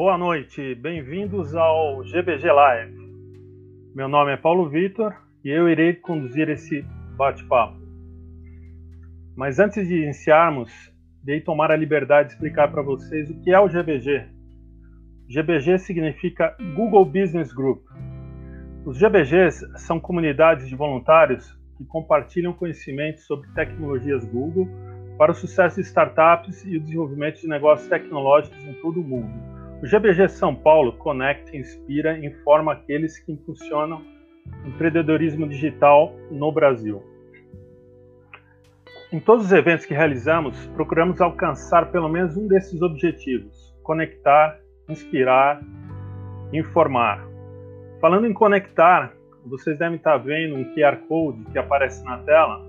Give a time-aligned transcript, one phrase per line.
[0.00, 2.96] Boa noite, bem-vindos ao GBG Live.
[3.94, 5.14] Meu nome é Paulo Vitor
[5.44, 6.82] e eu irei conduzir esse
[7.18, 7.78] bate-papo.
[9.36, 10.72] Mas antes de iniciarmos,
[11.22, 14.24] dei tomar a liberdade de explicar para vocês o que é o GBG.
[15.28, 17.84] GBG significa Google Business Group.
[18.86, 24.66] Os GBGs são comunidades de voluntários que compartilham conhecimentos sobre tecnologias Google
[25.18, 29.49] para o sucesso de startups e o desenvolvimento de negócios tecnológicos em todo o mundo
[29.82, 34.02] o GBG São Paulo conecta, inspira e informa aqueles que impulsionam
[34.66, 37.02] empreendedorismo digital no Brasil.
[39.10, 45.62] Em todos os eventos que realizamos, procuramos alcançar pelo menos um desses objetivos: conectar, inspirar,
[46.52, 47.26] informar.
[48.02, 49.14] Falando em conectar,
[49.46, 52.60] vocês devem estar vendo um QR Code que aparece na tela.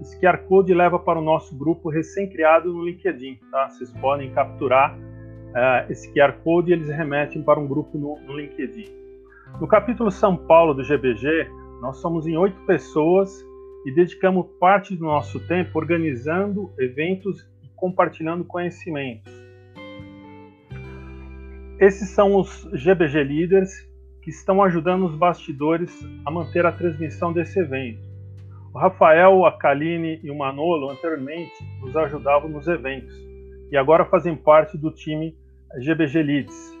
[0.00, 3.38] Esse QR Code leva para o nosso grupo recém-criado no LinkedIn.
[3.50, 3.68] Tá?
[3.68, 4.96] Vocês podem capturar
[5.50, 8.88] uh, esse QR Code e eles remetem para um grupo no, no LinkedIn.
[9.60, 11.48] No capítulo São Paulo do GBG,
[11.80, 13.44] nós somos em oito pessoas
[13.84, 19.32] e dedicamos parte do nosso tempo organizando eventos e compartilhando conhecimentos.
[21.78, 23.70] Esses são os GBG Leaders
[24.22, 25.90] que estão ajudando os bastidores
[26.26, 28.00] a manter a transmissão desse evento.
[28.72, 33.29] O Rafael, a Kaline e o Manolo anteriormente nos ajudavam nos eventos
[33.70, 35.36] e agora fazem parte do time
[35.78, 36.78] GBG Leads.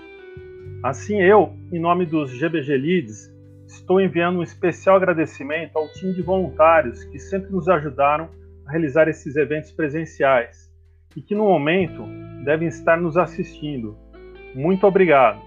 [0.82, 3.30] Assim, eu, em nome dos GBG Leads,
[3.66, 8.28] estou enviando um especial agradecimento ao time de voluntários que sempre nos ajudaram
[8.66, 10.70] a realizar esses eventos presenciais
[11.16, 12.04] e que no momento
[12.44, 13.96] devem estar nos assistindo.
[14.54, 15.40] Muito obrigado.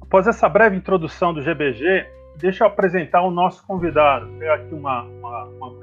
[0.00, 2.06] Após essa breve introdução do GBG,
[2.36, 4.26] deixa eu apresentar o nosso convidado.
[4.26, 5.80] Vou pegar aqui uma, uma, uma.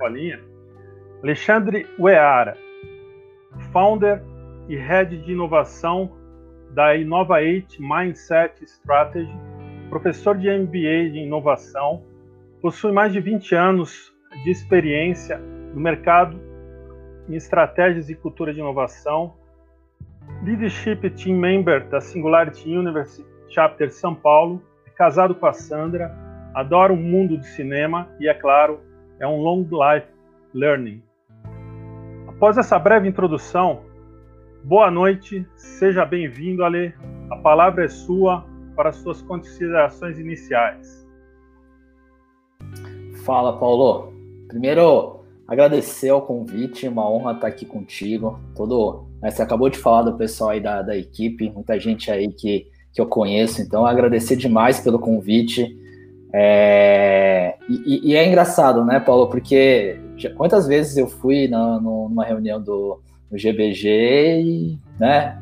[1.21, 2.57] Alexandre Ueara
[3.71, 4.23] founder
[4.67, 6.11] e head de inovação
[6.71, 9.35] da Innovate Mindset Strategy,
[9.89, 12.03] professor de MBA de inovação,
[12.61, 14.13] possui mais de 20 anos
[14.43, 16.39] de experiência no mercado
[17.27, 19.35] em estratégias e cultura de inovação,
[20.43, 26.15] leadership team member da Singularity University Chapter São Paulo, é casado com a Sandra,
[26.53, 28.79] adora o mundo do cinema e, é claro,
[29.19, 30.07] é um long life
[30.53, 31.08] learning.
[32.39, 33.81] Após essa breve introdução,
[34.63, 36.93] boa noite, seja bem-vindo, Ale.
[37.29, 38.45] A palavra é sua
[38.77, 41.05] para suas considerações iniciais.
[43.25, 44.13] Fala, Paulo.
[44.47, 48.39] Primeiro, agradecer o convite, uma honra estar aqui contigo.
[48.55, 52.31] Todo, né, você acabou de falar do pessoal aí da, da equipe, muita gente aí
[52.31, 55.77] que, que eu conheço, então agradecer demais pelo convite.
[56.31, 59.27] É, e, e, é engraçado, né, Paulo?
[59.27, 65.39] Porque quantas vezes eu fui na, numa reunião do, do GBG e, né,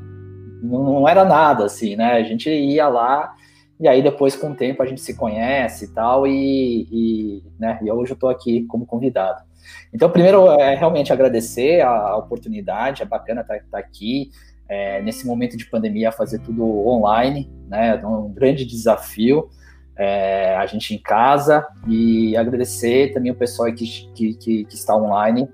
[0.62, 2.14] não, não, era nada assim, né?
[2.14, 3.34] A gente ia lá
[3.80, 7.80] e aí depois com o tempo a gente se conhece e tal e, e né,
[7.82, 9.48] e hoje eu estou aqui como convidado.
[9.94, 14.32] Então, primeiro é realmente agradecer a, a oportunidade, é bacana estar, estar aqui.
[14.70, 17.98] É, nesse momento de pandemia, fazer tudo online, né?
[18.02, 19.50] É um grande desafio
[19.98, 24.96] é, a gente em casa e agradecer também o pessoal que, que, que, que está
[24.96, 25.50] online,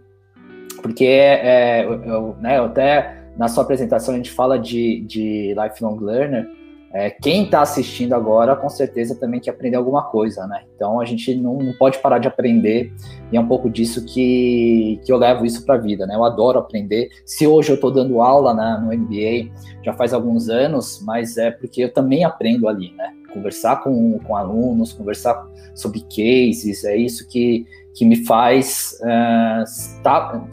[0.81, 6.47] porque é, eu, né, até na sua apresentação a gente fala de, de lifelong learner,
[6.95, 10.61] é, quem está assistindo agora, com certeza também quer aprender alguma coisa, né?
[10.75, 12.93] Então a gente não, não pode parar de aprender
[13.31, 16.13] e é um pouco disso que, que eu levo isso para a vida, né?
[16.13, 17.09] Eu adoro aprender.
[17.25, 19.51] Se hoje eu estou dando aula na, no MBA,
[19.83, 23.11] já faz alguns anos, mas é porque eu também aprendo ali, né?
[23.33, 30.47] Conversar com, com alunos, conversar sobre cases, é isso que, que me faz uh,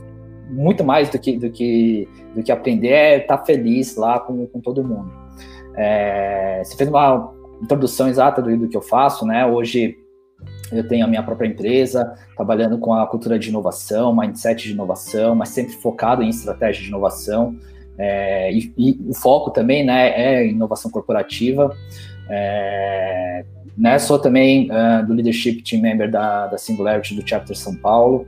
[0.50, 4.60] muito mais do que, do que, do que aprender, é estar feliz lá com, com
[4.60, 5.10] todo mundo.
[5.76, 7.32] É, você fez uma
[7.62, 9.46] introdução exata do, do que eu faço, né?
[9.46, 9.96] Hoje
[10.72, 15.34] eu tenho a minha própria empresa, trabalhando com a cultura de inovação, mindset de inovação,
[15.34, 17.56] mas sempre focado em estratégia de inovação.
[17.98, 21.76] É, e, e, o foco também né, é inovação corporativa.
[22.30, 23.44] É,
[23.76, 28.26] né, sou também uh, do Leadership Team Member da, da Singularity do Chapter São Paulo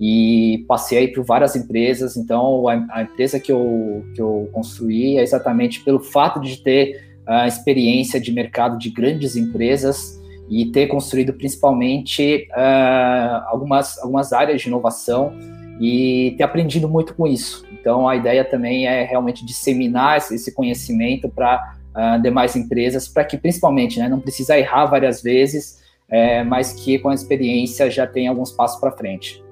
[0.00, 2.16] e passei por várias empresas.
[2.16, 7.02] Então, a, a, empresa que eu, que eu construí é exatamente pelo fato de ter
[7.26, 10.18] a experiência de mercado de grandes empresas
[10.48, 15.32] e ter construído principalmente uh, algumas, algumas áreas de inovação
[15.80, 17.64] e ter aprendido muito com isso.
[17.72, 23.36] Então, a ideia também é realmente disseminar esse conhecimento para uh, demais empresas, para que
[23.36, 28.30] principalmente né, não precisa errar várias vezes, é, mas que com a experiência já tenha
[28.30, 29.44] alguns passos para frente.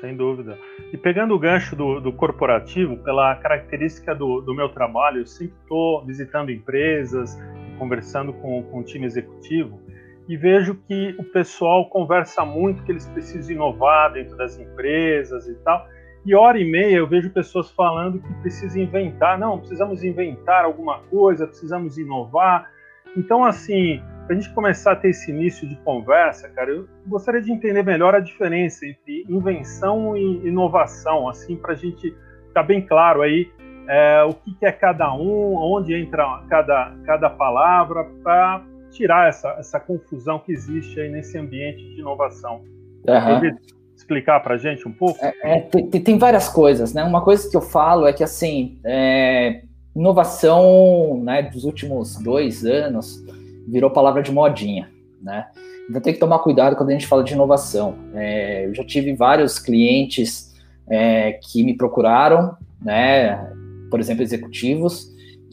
[0.00, 0.58] Sem dúvida.
[0.92, 5.56] E pegando o gancho do, do corporativo, pela característica do, do, meu trabalho, eu sempre
[5.62, 7.36] estou visitando empresas,
[7.78, 9.80] conversando com, com o time executivo,
[10.28, 15.54] e vejo que o pessoal conversa muito que eles precisam inovar dentro das empresas e
[15.56, 15.86] tal.
[16.24, 21.00] E hora e meia eu vejo pessoas falando que precisam inventar, não, precisamos inventar alguma
[21.10, 22.70] coisa, precisamos inovar.
[23.16, 27.42] Então, assim, para a gente começar a ter esse início de conversa, cara, eu gostaria
[27.42, 32.16] de entender melhor a diferença entre invenção e inovação, assim, para a gente
[32.48, 33.50] ficar bem claro aí
[33.86, 39.50] é, o que, que, é cada um, onde entra cada, cada palavra, para tirar essa,
[39.58, 42.64] essa confusão que existe aí nesse ambiente de inovação.
[43.06, 43.74] Uhum.
[43.96, 45.18] Explicar para a gente um pouco?
[45.24, 47.02] É, é, tem, tem, várias coisas, né?
[47.04, 49.62] Uma coisa que eu falo é que, assim, é,
[49.94, 53.24] inovação né, dos últimos dois anos
[53.66, 54.90] virou palavra de modinha,
[55.22, 55.46] né?
[55.88, 57.94] Então tem que tomar cuidado quando a gente fala de inovação.
[58.14, 60.54] É, eu já tive vários clientes
[60.88, 63.52] é, que me procuraram, né?
[63.90, 65.12] Por exemplo, executivos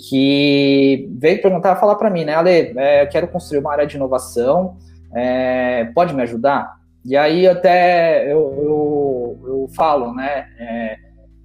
[0.10, 3.98] que veio perguntar, falar para mim, né, Ale, é, eu quero construir uma área de
[3.98, 4.78] inovação,
[5.94, 6.81] pode me ajudar?
[7.03, 10.98] E aí até eu, eu, eu falo, né, é,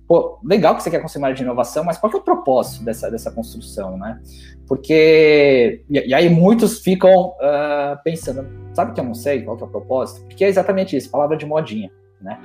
[0.06, 3.11] pô, legal que você quer área de inovação, mas qual que é o propósito dessa,
[3.11, 4.20] dessa construção, né?
[4.67, 9.64] Porque, e, e aí muitos ficam uh, pensando, sabe que eu não sei qual que
[9.64, 10.26] é o propósito?
[10.26, 12.38] Porque é exatamente isso, palavra de modinha, né?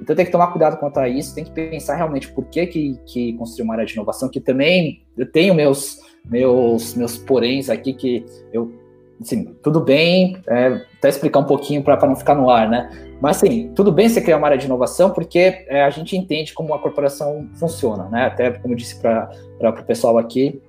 [0.00, 3.00] Então tem que tomar cuidado quanto a isso, tem que pensar realmente por que, que,
[3.04, 7.92] que construir uma área de inovação, que também eu tenho meus, meus, meus poréns aqui
[7.92, 8.72] que eu,
[9.20, 12.90] assim, tudo bem, é, até explicar um pouquinho para não ficar no ar, né?
[13.20, 16.54] Mas assim, tudo bem você criar uma área de inovação, porque é, a gente entende
[16.54, 18.26] como a corporação funciona, né?
[18.26, 19.30] Até como eu disse para
[19.60, 20.62] o pessoal aqui,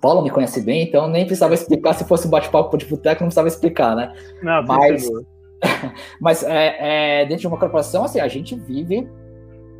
[0.00, 3.28] Paulo me conhece bem, então nem precisava explicar, se fosse um bate-papo de boteco, não
[3.28, 4.12] precisava explicar, né?
[4.42, 5.08] Não, Mas,
[6.20, 9.08] Mas é, é, dentro de uma corporação, assim, a gente vive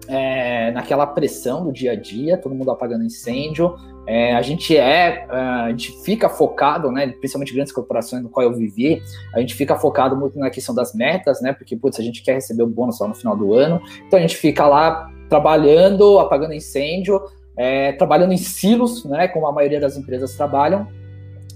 [0.09, 3.75] é, naquela pressão do dia a dia, todo mundo apagando incêndio.
[4.07, 8.47] É, a gente é, é, a gente fica focado, né, principalmente grandes corporações no qual
[8.47, 9.03] eu vivi,
[9.35, 12.35] a gente fica focado muito na questão das metas, né, porque putz, a gente quer
[12.35, 16.55] receber o bônus só no final do ano, então a gente fica lá trabalhando, apagando
[16.55, 17.21] incêndio,
[17.57, 20.87] é, trabalhando em silos, né, como a maioria das empresas trabalham,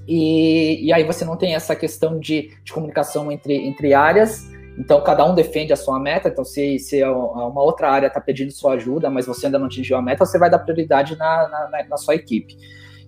[0.09, 4.51] e, e aí você não tem essa questão de, de comunicação entre, entre áreas.
[4.81, 6.29] Então, cada um defende a sua meta.
[6.29, 9.99] Então, se, se uma outra área está pedindo sua ajuda, mas você ainda não atingiu
[9.99, 12.57] a meta, você vai dar prioridade na, na, na sua equipe.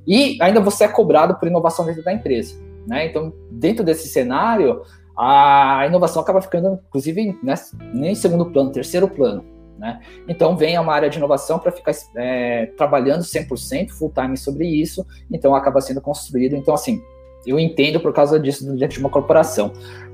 [0.06, 2.60] E ainda você é cobrado por inovação dentro da empresa.
[2.86, 3.06] Né?
[3.06, 4.82] Então, dentro desse cenário,
[5.16, 7.54] a inovação acaba ficando, inclusive, né,
[7.94, 9.42] nem em segundo plano, terceiro plano.
[9.78, 9.98] Né?
[10.28, 15.06] Então, vem uma área de inovação para ficar é, trabalhando 100% full time sobre isso,
[15.30, 16.54] então acaba sendo construído.
[16.54, 17.02] Então, assim,
[17.46, 19.72] eu entendo por causa disso dentro de uma corporação,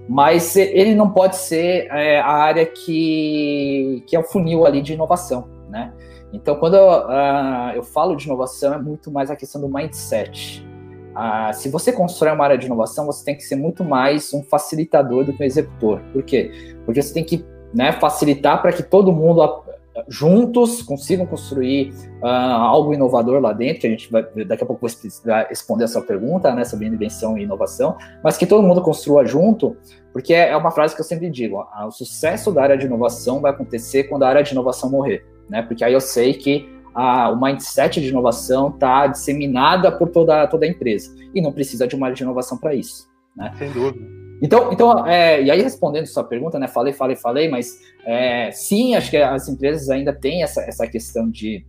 [0.08, 4.94] mas ele não pode ser é, a área que, que é o funil ali de
[4.94, 5.92] inovação, né?
[6.32, 10.66] Então, quando eu, uh, eu falo de inovação, é muito mais a questão do mindset.
[11.14, 14.42] Uh, se você constrói uma área de inovação, você tem que ser muito mais um
[14.42, 16.00] facilitador do que um executor.
[16.12, 16.76] Por quê?
[16.84, 19.42] Porque você tem que né, facilitar para que todo mundo
[20.08, 24.86] juntos consigam construir uh, algo inovador lá dentro, que a gente vai, daqui a pouco
[24.86, 24.90] vou
[25.48, 29.76] responder essa pergunta, né, sobre invenção e inovação, mas que todo mundo construa junto,
[30.12, 33.50] porque é uma frase que eu sempre digo, o sucesso da área de inovação vai
[33.50, 37.40] acontecer quando a área de inovação morrer, né, porque aí eu sei que a, o
[37.40, 42.06] mindset de inovação está disseminada por toda, toda a empresa, e não precisa de uma
[42.06, 43.08] área de inovação para isso.
[43.36, 43.52] Né?
[43.56, 44.17] Sem dúvida.
[44.40, 46.68] Então, então é, e aí respondendo sua pergunta, né?
[46.68, 51.28] Falei, falei, falei, mas é, sim, acho que as empresas ainda têm essa, essa questão
[51.28, 51.64] de,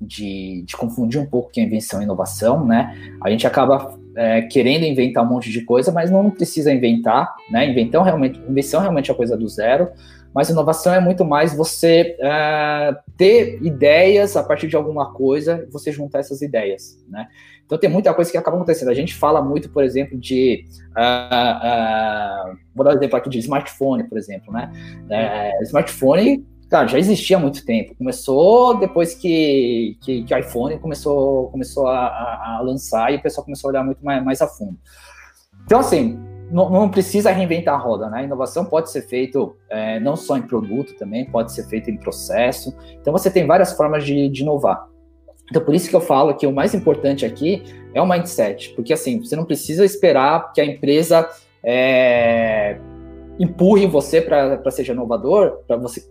[0.00, 3.14] de, de confundir um pouco que é invenção e inovação, né?
[3.22, 7.68] A gente acaba é, querendo inventar um monte de coisa, mas não precisa inventar, né?
[7.68, 9.90] Invenção realmente, invenção realmente é a coisa do zero,
[10.34, 15.92] mas inovação é muito mais você é, ter ideias a partir de alguma coisa, você
[15.92, 17.28] juntar essas ideias, né?
[17.70, 18.88] Então tem muita coisa que acaba acontecendo.
[18.88, 20.66] A gente fala muito, por exemplo, de.
[20.88, 24.72] Uh, uh, vou dar um exemplo aqui de smartphone, por exemplo, né?
[25.08, 27.94] É, smartphone, cara, já existia há muito tempo.
[27.94, 33.22] Começou depois que, que, que o iPhone começou, começou a, a, a, lançar e o
[33.22, 34.76] pessoal começou a olhar muito mais, mais a fundo.
[35.64, 36.18] Então, assim,
[36.50, 38.18] não, não, precisa reinventar a roda, né?
[38.18, 41.96] A inovação pode ser feito é, não só em produto também, pode ser feito em
[41.96, 42.76] processo.
[43.00, 44.89] Então você tem várias formas de, de inovar.
[45.50, 48.92] Então, por isso que eu falo que o mais importante aqui é o mindset, porque
[48.92, 51.28] assim, você não precisa esperar que a empresa
[51.62, 52.78] é,
[53.38, 55.60] empurre você para seja inovador,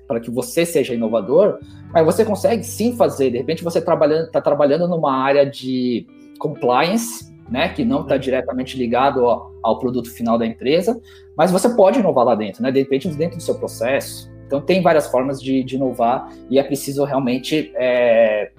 [0.07, 1.59] para que você seja inovador,
[1.93, 3.29] mas você consegue sim fazer.
[3.29, 6.07] De repente, você trabalhando, está trabalhando numa área de
[6.39, 10.99] compliance, né, que não está diretamente ligado ao, ao, produto final da empresa,
[11.35, 12.71] mas você pode inovar lá dentro, né?
[12.71, 16.63] De repente, dentro do seu processo, Então tem várias formas de, de inovar e é
[16.63, 18.51] preciso realmente é,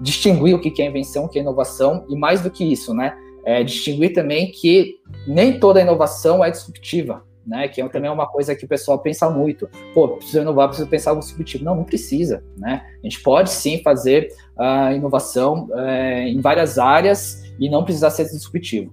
[0.00, 3.16] distinguir o que é invenção, o que é inovação e mais do que isso, né?
[3.44, 7.68] É, distinguir também que nem toda inovação é disruptiva né?
[7.68, 9.68] Que é, também é uma coisa que o pessoal pensa muito.
[9.94, 11.64] Pô, preciso inovar, preciso pensar algo subjetivo.
[11.64, 12.84] Não, não precisa, né?
[13.02, 18.10] A gente pode sim fazer a uh, inovação uh, em várias áreas e não precisar
[18.10, 18.92] ser disruptivo.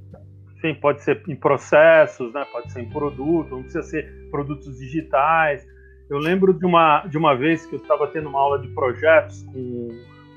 [0.61, 2.45] Sim, pode ser em processos, né?
[2.51, 5.65] Pode ser em produto, não precisa ser produtos digitais.
[6.09, 9.43] Eu lembro de uma, de uma vez que eu estava tendo uma aula de projetos
[9.43, 9.89] com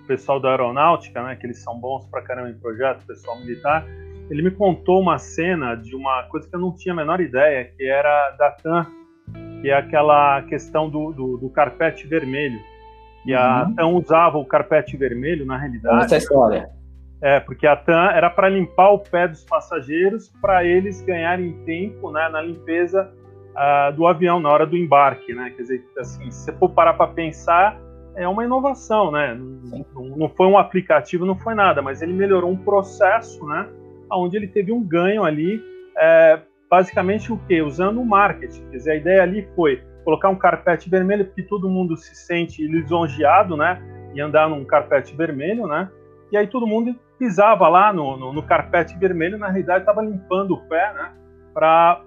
[0.06, 1.36] pessoal da aeronáutica, né?
[1.36, 3.86] Que eles são bons para caramba em projetos, pessoal militar
[4.30, 7.64] ele me contou uma cena de uma coisa que eu não tinha a menor ideia,
[7.64, 8.86] que era da TAM,
[9.60, 12.58] que é aquela questão do, do, do carpete vermelho.
[13.24, 13.38] E uhum.
[13.38, 16.04] a TAM usava o carpete vermelho, na realidade.
[16.04, 16.68] Essa história.
[17.22, 22.10] É, porque a TAM era para limpar o pé dos passageiros, para eles ganharem tempo
[22.10, 23.10] né, na limpeza
[23.52, 25.32] uh, do avião, na hora do embarque.
[25.32, 25.52] Né?
[25.56, 27.78] Quer dizer, assim, se você for parar para pensar,
[28.16, 29.34] é uma inovação, né?
[29.34, 29.84] Não,
[30.16, 33.68] não, foi um aplicativo, não foi nada, mas ele melhorou um processo, né?
[34.10, 35.62] onde ele teve um ganho ali,
[35.98, 37.62] é, basicamente o quê?
[37.62, 38.64] Usando o marketing.
[38.70, 42.66] Quer dizer, a ideia ali foi colocar um carpete vermelho porque todo mundo se sente
[42.66, 43.82] lisonjeado, né?
[44.14, 45.90] E andar num carpete vermelho, né?
[46.30, 50.54] E aí todo mundo pisava lá no, no, no carpete vermelho, na realidade estava limpando
[50.54, 51.12] o pé, né?
[51.52, 52.02] Para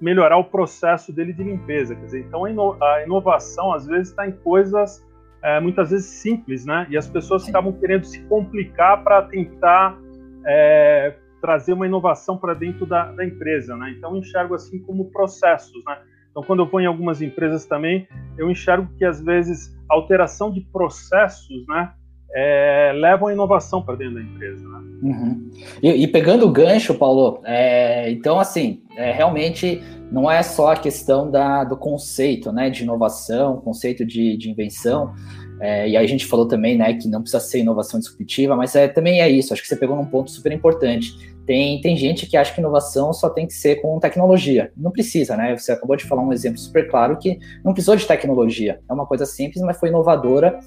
[0.00, 1.94] melhorar o processo dele de limpeza.
[1.94, 5.04] Quer dizer, então a, ino a inovação às vezes está em coisas
[5.42, 6.86] é, muitas vezes simples, né?
[6.88, 9.98] E as pessoas estavam querendo se complicar para tentar
[10.46, 13.94] é, trazer uma inovação para dentro da, da, empresa, né?
[13.96, 15.98] Então, eu enxergo assim como processos, né?
[16.30, 18.08] Então, quando eu vou em algumas empresas também,
[18.38, 21.92] eu enxergo que às vezes alteração de processos, né,
[22.34, 24.66] é, levam inovação para dentro da empresa.
[24.66, 24.80] Né?
[25.02, 25.50] Uhum.
[25.82, 30.76] E, e, pegando o gancho, Paulo, é, então assim, é, realmente não é só a
[30.76, 35.12] questão da, do conceito, né, de inovação, conceito de, de invenção.
[35.60, 38.88] É, e a gente falou também, né, que não precisa ser inovação disruptiva, mas é,
[38.88, 39.52] também é isso.
[39.52, 43.12] Acho que você pegou num ponto super importante tem, tem gente que acha que inovação
[43.12, 44.72] só tem que ser com tecnologia.
[44.76, 45.56] Não precisa, né?
[45.56, 48.80] Você acabou de falar um exemplo super claro que não precisou de tecnologia.
[48.88, 50.58] É uma coisa simples, mas foi inovadora.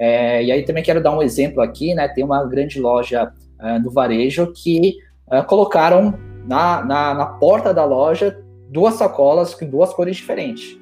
[0.00, 2.08] É, e aí também quero dar um exemplo aqui, né?
[2.08, 3.30] Tem uma grande loja
[3.60, 4.96] uh, do varejo que
[5.30, 10.78] uh, colocaram na, na, na, porta da loja duas sacolas com duas cores diferentes.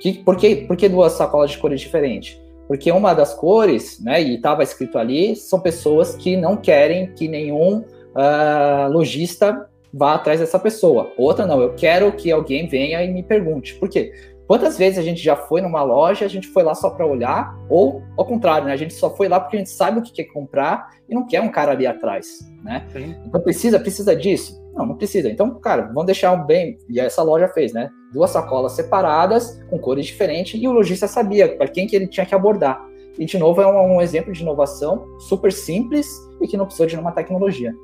[0.00, 2.38] Que, por, que, por que duas sacolas de cores diferentes?
[2.68, 7.26] Porque uma das cores, né, e estava escrito ali, são pessoas que não querem que
[7.26, 11.10] nenhum uh, lojista vá atrás dessa pessoa.
[11.16, 13.76] Outra não, eu quero que alguém venha e me pergunte.
[13.76, 14.12] Por quê?
[14.48, 17.54] Quantas vezes a gente já foi numa loja, a gente foi lá só para olhar,
[17.68, 18.72] ou ao contrário, né?
[18.72, 21.26] A gente só foi lá porque a gente sabe o que quer comprar e não
[21.26, 22.82] quer um cara ali atrás, né?
[22.88, 23.14] Sim.
[23.26, 24.58] Então precisa, precisa disso?
[24.72, 25.28] Não, não precisa.
[25.28, 27.90] Então, cara, vamos deixar um bem, e essa loja fez, né?
[28.10, 32.24] Duas sacolas separadas, com cores diferentes, e o lojista sabia para quem que ele tinha
[32.24, 32.82] que abordar.
[33.18, 36.06] E de novo é um, um exemplo de inovação super simples
[36.40, 37.74] e que não precisou de nenhuma tecnologia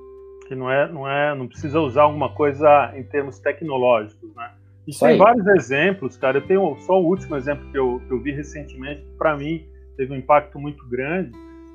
[0.47, 4.51] que não é, não é, não precisa usar alguma coisa em termos tecnológicos, né?
[4.87, 6.39] E tem vários exemplos, cara.
[6.39, 9.67] Eu tenho só o último exemplo que eu, que eu vi recentemente, que para mim
[9.97, 11.31] teve um impacto muito grande,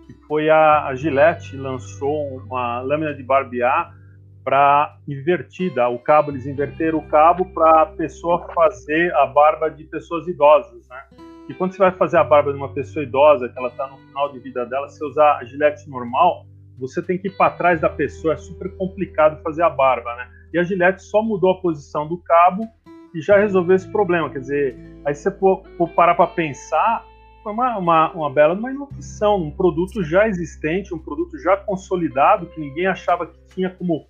[0.06, 3.96] que foi a, a Gillette lançou uma lâmina de barbear
[4.44, 9.84] para invertida, o cabo eles inverteram o cabo para a pessoa fazer a barba de
[9.84, 11.04] pessoas idosas, né?
[11.48, 13.98] E quando você vai fazer a barba de uma pessoa idosa, que ela está no
[13.98, 16.46] final de vida dela, se usar a Gillette normal,
[16.78, 20.30] você tem que ir para trás da pessoa, é super complicado fazer a barba, né?
[20.54, 22.68] E a Gillette só mudou a posição do cabo
[23.13, 24.30] e já resolveu esse problema.
[24.30, 27.06] Quer dizer, aí você for, for parar para pensar,
[27.44, 32.48] foi uma, uma, uma bela uma inovação, um produto já existente, um produto já consolidado,
[32.48, 34.06] que ninguém achava que tinha como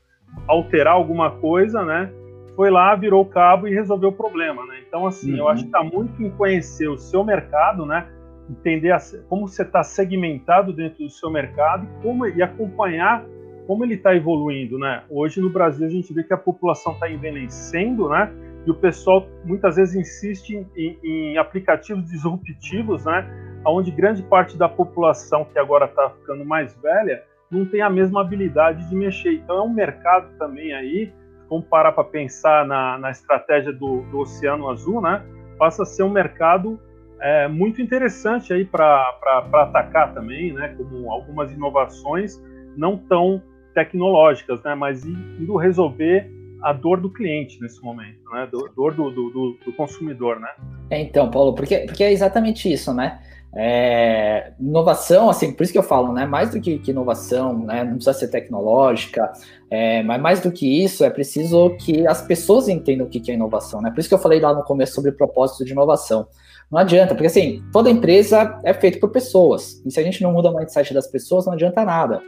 [0.47, 2.11] alterar alguma coisa, né?
[2.55, 4.81] Foi lá, virou o cabo e resolveu o problema, né?
[4.87, 5.37] Então, assim, uhum.
[5.37, 8.07] eu acho que está muito em conhecer o seu mercado, né?
[8.49, 8.95] entender
[9.27, 13.23] como você está segmentado dentro do seu mercado como, e acompanhar
[13.67, 15.03] como ele está evoluindo, né?
[15.09, 18.31] Hoje no Brasil a gente vê que a população está envelhecendo, né?
[18.65, 23.27] E o pessoal muitas vezes insiste em, em aplicativos disruptivos, né?
[23.65, 28.21] Onde grande parte da população que agora está ficando mais velha não tem a mesma
[28.21, 29.33] habilidade de mexer.
[29.33, 31.11] Então é um mercado também aí,
[31.49, 35.23] vamos parar para pensar na, na estratégia do, do Oceano Azul, né?
[35.57, 36.79] Passa a ser um mercado
[37.19, 39.17] é, muito interessante aí para
[39.53, 40.73] atacar também, né?
[40.77, 42.41] Como algumas inovações
[42.77, 43.41] não tão
[43.73, 44.75] tecnológicas, né?
[44.75, 46.29] Mas indo resolver
[46.61, 48.47] a dor do cliente nesse momento, né?
[48.51, 50.49] Dor do, do, do, do consumidor, né?
[50.89, 53.19] É, então, Paulo, porque, porque é exatamente isso, né?
[53.55, 56.25] É, inovação, assim, por isso que eu falo, né?
[56.25, 57.83] Mais do que, que inovação, né?
[57.83, 59.31] Não precisa ser tecnológica,
[59.69, 63.33] é, mas mais do que isso, é preciso que as pessoas entendam o que é
[63.33, 63.89] inovação, né?
[63.89, 66.27] Por isso que eu falei lá no começo sobre o propósito de inovação.
[66.71, 69.81] Não adianta, porque assim, toda empresa é feita por pessoas.
[69.85, 72.21] E se a gente não muda o mindset das pessoas, não adianta nada.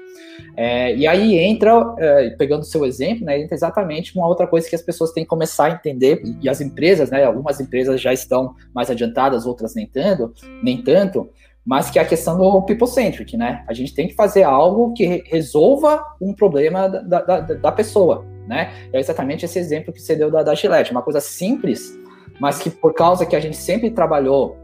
[0.57, 4.67] É, e aí entra, é, pegando o seu exemplo, né, entra exatamente uma outra coisa
[4.67, 8.11] que as pessoas têm que começar a entender, e as empresas, né, algumas empresas já
[8.11, 10.33] estão mais adiantadas, outras nem tanto,
[10.63, 11.29] nem tanto,
[11.63, 13.63] mas que é a questão do people-centric, né?
[13.67, 18.71] A gente tem que fazer algo que resolva um problema da, da, da pessoa, né?
[18.91, 21.95] É exatamente esse exemplo que você deu da, da Gillette, uma coisa simples,
[22.41, 24.57] mas que por causa que a gente sempre trabalhou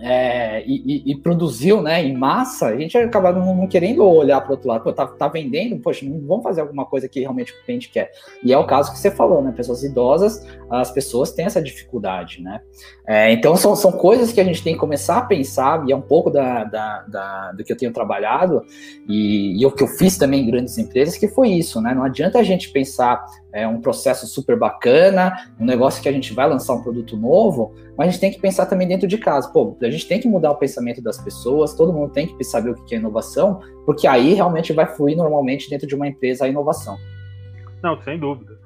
[0.00, 4.40] é, e, e, e, produziu né, em massa, a gente acaba não, não querendo olhar
[4.40, 4.82] para o outro lado.
[4.82, 8.10] Pô, tá, tá vendendo, poxa, não vamos fazer alguma coisa que realmente o cliente quer.
[8.42, 9.52] E é o caso que você falou, né?
[9.54, 12.60] Pessoas idosas, as pessoas têm essa dificuldade, né?
[13.06, 15.96] É, então são, são coisas que a gente tem que começar a pensar, e é
[15.96, 18.64] um pouco da, da, da do que eu tenho trabalhado,
[19.08, 21.94] e, e o que eu fiz também em grandes empresas, que foi isso, né?
[21.94, 26.32] Não adianta a gente pensar é um processo super bacana, um negócio que a gente
[26.32, 29.48] vai lançar um produto novo, mas a gente tem que pensar também dentro de casa.
[29.52, 32.70] Pô, a gente tem que mudar o pensamento das pessoas, todo mundo tem que saber
[32.70, 36.48] o que é inovação, porque aí realmente vai fluir normalmente dentro de uma empresa a
[36.48, 36.96] inovação.
[37.82, 38.58] Não, sem dúvida.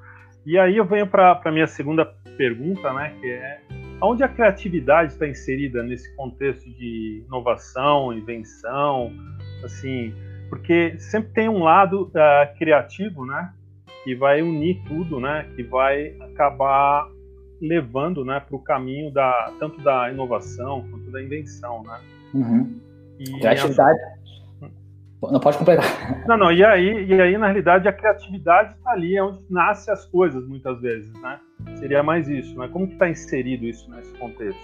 [0.45, 2.05] E aí eu venho para a minha segunda
[2.37, 3.59] pergunta, né, que é
[4.01, 9.11] onde a criatividade está inserida nesse contexto de inovação, invenção,
[9.63, 10.13] assim,
[10.49, 13.51] porque sempre tem um lado uh, criativo, né,
[14.07, 15.45] que vai unir tudo, né?
[15.53, 17.09] Que vai acabar
[17.59, 21.99] levando, né, para o caminho da tanto da inovação quanto da invenção, né?
[22.33, 22.79] Uhum.
[23.19, 23.99] E Criatividade.
[24.61, 25.31] A...
[25.31, 26.25] Não pode completar.
[26.25, 26.53] Não, não.
[26.53, 30.47] E aí, e aí na realidade a criatividade está ali, é onde nascem as coisas
[30.47, 31.37] muitas vezes, né?
[31.75, 32.69] Seria mais isso, né?
[32.71, 34.61] Como que está inserido isso nesse contexto?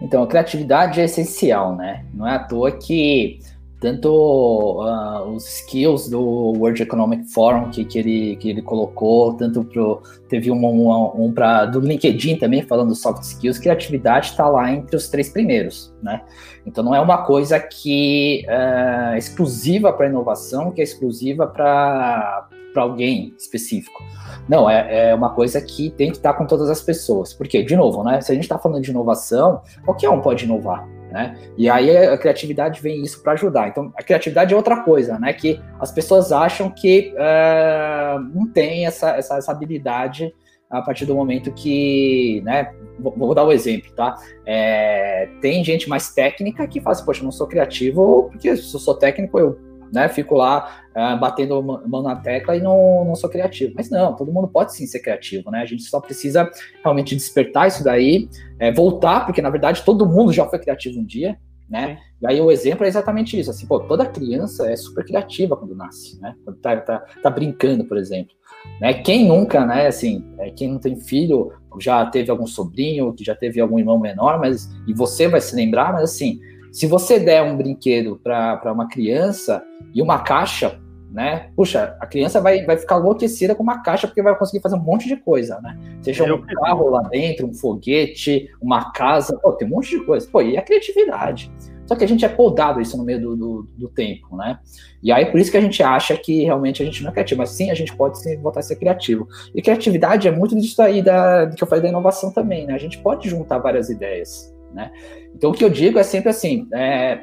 [0.00, 2.04] Então, a criatividade é essencial, né?
[2.12, 3.38] Não é à toa que
[3.82, 9.64] tanto uh, os skills do World Economic Forum que, que, ele, que ele colocou, tanto
[9.64, 14.72] pro, teve um, um, um para do LinkedIn também falando soft skills, criatividade está lá
[14.72, 16.22] entre os três primeiros, né?
[16.64, 22.84] Então não é uma coisa que uh, exclusiva para inovação, que é exclusiva para para
[22.84, 24.02] alguém específico.
[24.48, 27.34] Não, é, é, uma coisa que tem que estar com todas as pessoas.
[27.34, 28.22] Porque, de novo, né?
[28.22, 30.88] Se a gente está falando de inovação, qualquer um pode inovar.
[31.12, 31.36] Né?
[31.58, 33.68] E aí a criatividade vem isso para ajudar.
[33.68, 35.32] Então, a criatividade é outra coisa, né?
[35.34, 40.34] Que as pessoas acham que uh, não tem essa, essa, essa, habilidade
[40.70, 42.72] a partir do momento que, né?
[42.98, 44.16] Vou, vou dar um exemplo, tá?
[44.46, 48.74] É, tem gente mais técnica que fala assim, poxa, eu não sou criativo porque se
[48.74, 53.14] eu sou técnico eu né, fico lá uh, batendo mão na tecla e não, não
[53.14, 53.74] sou criativo.
[53.76, 55.60] Mas não, todo mundo pode sim ser criativo, né?
[55.60, 56.50] A gente só precisa
[56.82, 58.28] realmente despertar isso daí,
[58.58, 61.36] é, voltar, porque na verdade todo mundo já foi criativo um dia,
[61.68, 61.98] né?
[62.20, 65.74] E aí o exemplo é exatamente isso, assim, pô, toda criança é super criativa quando
[65.74, 66.34] nasce, né?
[66.44, 68.34] Quando tá, tá, tá brincando, por exemplo.
[68.80, 68.94] Né?
[68.94, 73.34] Quem nunca, né, assim, é, quem não tem filho, já teve algum sobrinho, que já
[73.34, 76.40] teve algum irmão menor, mas e você vai se lembrar, mas assim,
[76.72, 79.62] se você der um brinquedo para uma criança
[79.94, 80.80] e uma caixa,
[81.12, 81.50] né?
[81.54, 84.82] Puxa, a criança vai, vai ficar enlouquecida com uma caixa porque vai conseguir fazer um
[84.82, 85.78] monte de coisa, né?
[86.00, 90.26] Seja um carro lá dentro, um foguete, uma casa, pô, tem um monte de coisa.
[90.32, 91.52] Pô, e a criatividade.
[91.84, 94.58] Só que a gente é podado isso no meio do, do, do, tempo, né?
[95.02, 97.40] E aí por isso que a gente acha que realmente a gente não é criativo,
[97.40, 99.28] mas sim a gente pode sim voltar a ser criativo.
[99.54, 102.72] E criatividade é muito disso aí da, do que eu falei da inovação também, né?
[102.72, 104.90] A gente pode juntar várias ideias né?
[105.34, 107.20] Então o que eu digo é sempre assim, é,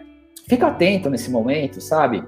[0.47, 2.23] fica atento nesse momento, sabe?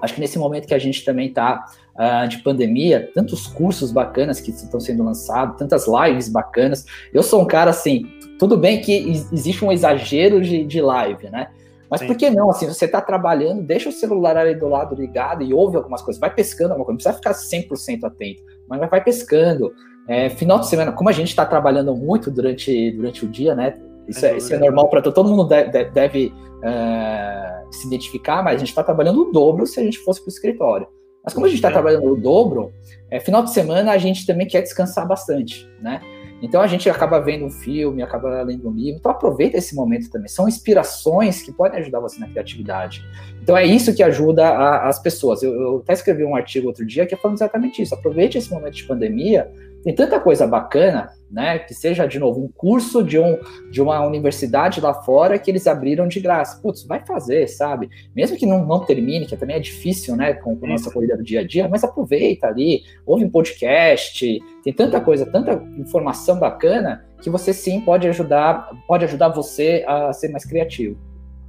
[0.00, 3.92] Acho que nesse momento que a gente também está uh, ah, de pandemia, tantos cursos
[3.92, 6.84] bacanas que estão sendo lançados, tantas lives bacanas.
[7.14, 8.04] Eu sou um cara assim,
[8.36, 11.48] tudo bem que existe um exagero de, de live, né?
[11.88, 12.06] Mas Sim.
[12.08, 12.50] por que não?
[12.50, 16.18] Assim, você está trabalhando, deixa o celular ali do lado ligado e ouve algumas coisas,
[16.18, 19.72] vai pescando alguma coisa, não precisa ficar 100% atento, mas vai pescando.
[20.08, 23.74] É, final de semana, como a gente está trabalhando muito durante, durante o dia, né?
[24.08, 28.58] Isso é, isso é normal para todo, mundo deve, deve uh, se identificar, mas a
[28.58, 30.86] gente está trabalhando o dobro se a gente fosse para o escritório.
[31.24, 32.72] Mas como a gente está trabalhando o dobro,
[33.10, 36.00] é, final de semana a gente também quer descansar bastante, né?
[36.42, 38.98] Então a gente acaba vendo um filme, acaba lendo um livro.
[38.98, 40.26] Então aproveita esse momento também.
[40.26, 43.00] São inspirações que podem ajudar você na criatividade.
[43.40, 45.40] Então é isso que ajuda a, as pessoas.
[45.40, 47.94] Eu, eu, até escrevi um artigo outro dia que é falando exatamente isso.
[47.94, 49.48] Aproveite esse momento de pandemia
[49.82, 51.58] tem tanta coisa bacana, né?
[51.58, 53.38] Que seja, de novo, um curso de, um,
[53.70, 56.60] de uma universidade lá fora que eles abriram de graça.
[56.60, 57.88] Putz, vai fazer, sabe?
[58.14, 60.34] Mesmo que não, não termine, que também é difícil, né?
[60.34, 64.40] Com, com a nossa corrida do dia a dia, mas aproveita ali, ouve um podcast,
[64.62, 70.12] tem tanta coisa, tanta informação bacana que você sim pode ajudar, pode ajudar você a
[70.12, 70.98] ser mais criativo.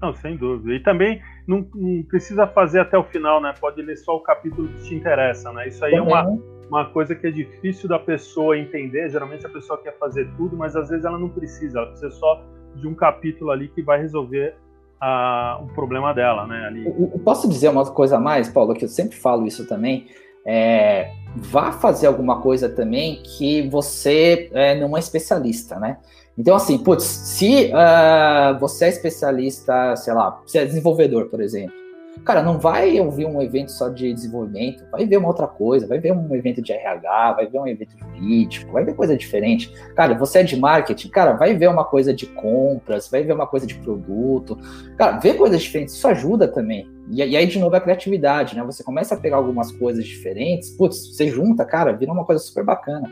[0.01, 0.75] Não, sem dúvida.
[0.75, 3.53] E também não, não, precisa fazer até o final, né?
[3.59, 5.67] Pode ler só o capítulo que te interessa, né?
[5.67, 6.13] Isso aí também.
[6.13, 9.09] é uma uma coisa que é difícil da pessoa entender.
[9.09, 12.41] Geralmente a pessoa quer fazer tudo, mas às vezes ela não precisa, ela precisa só
[12.75, 14.55] de um capítulo ali que vai resolver
[15.01, 16.65] uh, o problema dela, né?
[16.65, 16.85] Ali.
[16.87, 20.07] Eu, posso dizer uma coisa a mais, Paulo, que eu sempre falo isso também.
[20.45, 25.99] É, vá fazer alguma coisa também que você é, não é especialista, né?
[26.35, 31.82] Então, assim, putz, se uh, você é especialista, sei lá, você é desenvolvedor, por exemplo,
[32.23, 35.99] Cara, não vai ouvir um evento só de desenvolvimento, vai ver uma outra coisa, vai
[35.99, 39.73] ver um evento de RH, vai ver um evento jurídico, vai ver coisa diferente.
[39.93, 43.47] Cara, você é de marketing, cara, vai ver uma coisa de compras, vai ver uma
[43.47, 44.57] coisa de produto.
[44.97, 46.89] Cara, ver coisas diferentes, isso ajuda também.
[47.09, 48.63] E, e aí, de novo, a criatividade, né?
[48.63, 52.63] Você começa a pegar algumas coisas diferentes, putz, você junta, cara, vira uma coisa super
[52.63, 53.11] bacana.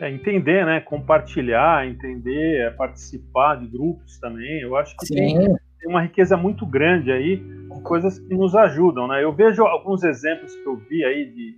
[0.00, 0.80] É, entender, né?
[0.80, 4.62] Compartilhar, entender, é, participar de grupos também.
[4.62, 5.14] Eu acho que Sim.
[5.14, 9.22] tem, tem uma riqueza muito grande aí coisas que nos ajudam, né?
[9.22, 11.52] Eu vejo alguns exemplos que eu vi aí de,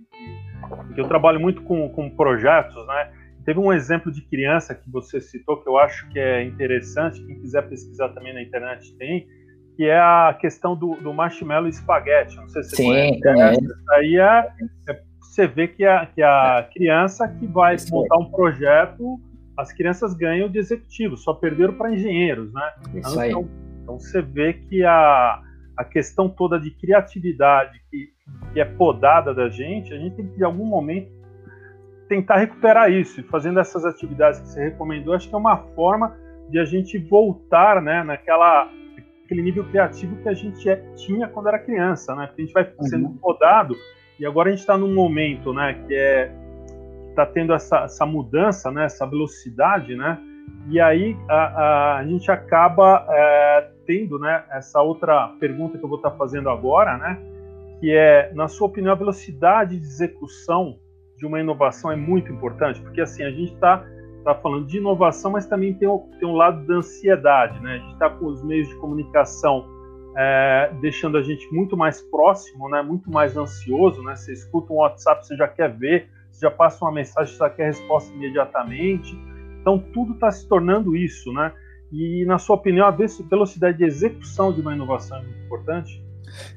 [0.87, 3.11] de que eu trabalho muito com, com projetos, né?
[3.45, 7.39] Teve um exemplo de criança que você citou que eu acho que é interessante, quem
[7.39, 9.27] quiser pesquisar também na internet tem,
[9.75, 12.37] que é a questão do, do marshmallow espaguete.
[12.37, 13.65] Não sei se Sim, você conhece.
[13.65, 14.47] Isso aí é,
[14.89, 19.19] é, você vê que a, que a criança que vai montar um projeto,
[19.57, 22.71] as crianças ganham de executivo, só perderam para engenheiros, né?
[22.93, 23.31] Isso então, aí.
[23.81, 25.41] então você vê que a,
[25.75, 28.09] a questão toda de criatividade que,
[28.53, 31.11] que é podada da gente, a gente tem que, de algum momento,
[32.07, 33.19] tentar recuperar isso.
[33.19, 36.15] E fazendo essas atividades que você recomendou, acho que é uma forma
[36.49, 38.69] de a gente voltar né, naquela
[39.25, 42.27] aquele nível criativo que a gente é, tinha quando era criança, né?
[42.27, 43.17] Porque a gente vai sendo uhum.
[43.17, 43.75] podado
[44.19, 46.31] e agora a gente está num momento, né, que é
[47.09, 50.19] está tendo essa, essa mudança, né, essa velocidade, né?
[50.67, 55.89] E aí a, a, a gente acaba é, tendo né, essa outra pergunta que eu
[55.89, 57.21] vou estar fazendo agora, né,
[57.79, 60.79] que é, na sua opinião, a velocidade de execução
[61.17, 63.85] de uma inovação é muito importante, porque assim, a gente está
[64.23, 65.87] tá falando de inovação, mas também tem,
[66.19, 67.73] tem um lado da ansiedade, né?
[67.73, 69.65] A gente está com os meios de comunicação
[70.15, 72.81] é, deixando a gente muito mais próximo, né?
[72.81, 74.15] Muito mais ansioso, né?
[74.15, 77.49] Você escuta um WhatsApp, você já quer ver, você já passa uma mensagem, você já
[77.49, 79.17] quer resposta imediatamente.
[79.59, 81.51] Então tudo está se tornando isso, né?
[81.93, 86.03] E, na sua opinião, a velocidade de execução de uma inovação é muito importante?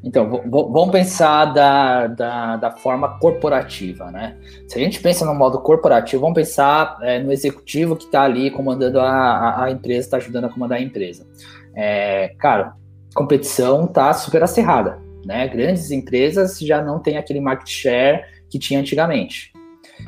[0.03, 4.39] Então, vamos pensar da, da, da, forma corporativa, né?
[4.67, 8.51] Se a gente pensa no modo corporativo, vamos pensar é, no executivo que está ali
[8.51, 11.27] comandando a, a, empresa, está ajudando a comandar a empresa.
[11.75, 12.73] É, cara,
[13.15, 15.47] competição está super acirrada, né?
[15.49, 19.53] Grandes empresas já não têm aquele market share que tinha antigamente.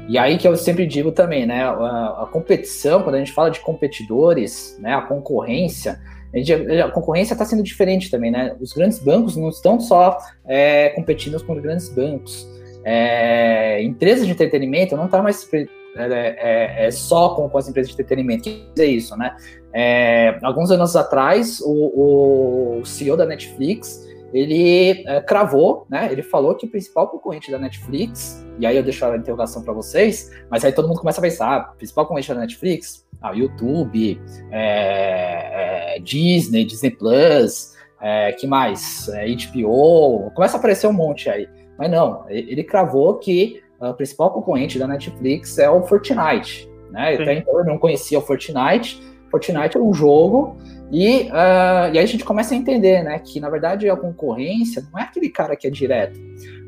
[0.08, 1.64] E aí que eu sempre digo também, né?
[1.64, 4.94] A, a competição, quando a gente fala de competidores, né?
[4.94, 6.00] A concorrência,
[6.32, 8.54] a, gente, a concorrência está sendo diferente também, né?
[8.60, 12.46] Os grandes bancos não estão só é, competindo com os grandes bancos.
[12.84, 17.88] É, empresas de entretenimento não está mais é, é, é, só com, com, as empresas
[17.88, 18.44] de entretenimento.
[18.44, 19.36] Que dizer isso, né?
[19.72, 26.08] É, alguns anos atrás, o, o CEO da Netflix ele é, cravou, né?
[26.10, 29.72] Ele falou que o principal concorrente da Netflix, e aí eu deixo a interrogação para
[29.72, 34.20] vocês, mas aí todo mundo começa a pensar, ah, principal concorrente da Netflix, ah, YouTube,
[34.50, 39.08] é, é, Disney, Disney Plus, é, que mais?
[39.08, 41.48] HBO, é, começa a aparecer um monte aí.
[41.78, 47.14] Mas não, ele cravou que o principal concorrente da Netflix é o Fortnite, né?
[47.14, 49.00] Até então eu não conhecia o Fortnite.
[49.30, 50.56] Fortnite é um jogo
[50.90, 54.86] e, uh, e aí a gente começa a entender, né, que na verdade a concorrência
[54.90, 56.18] não é aquele cara que é direto,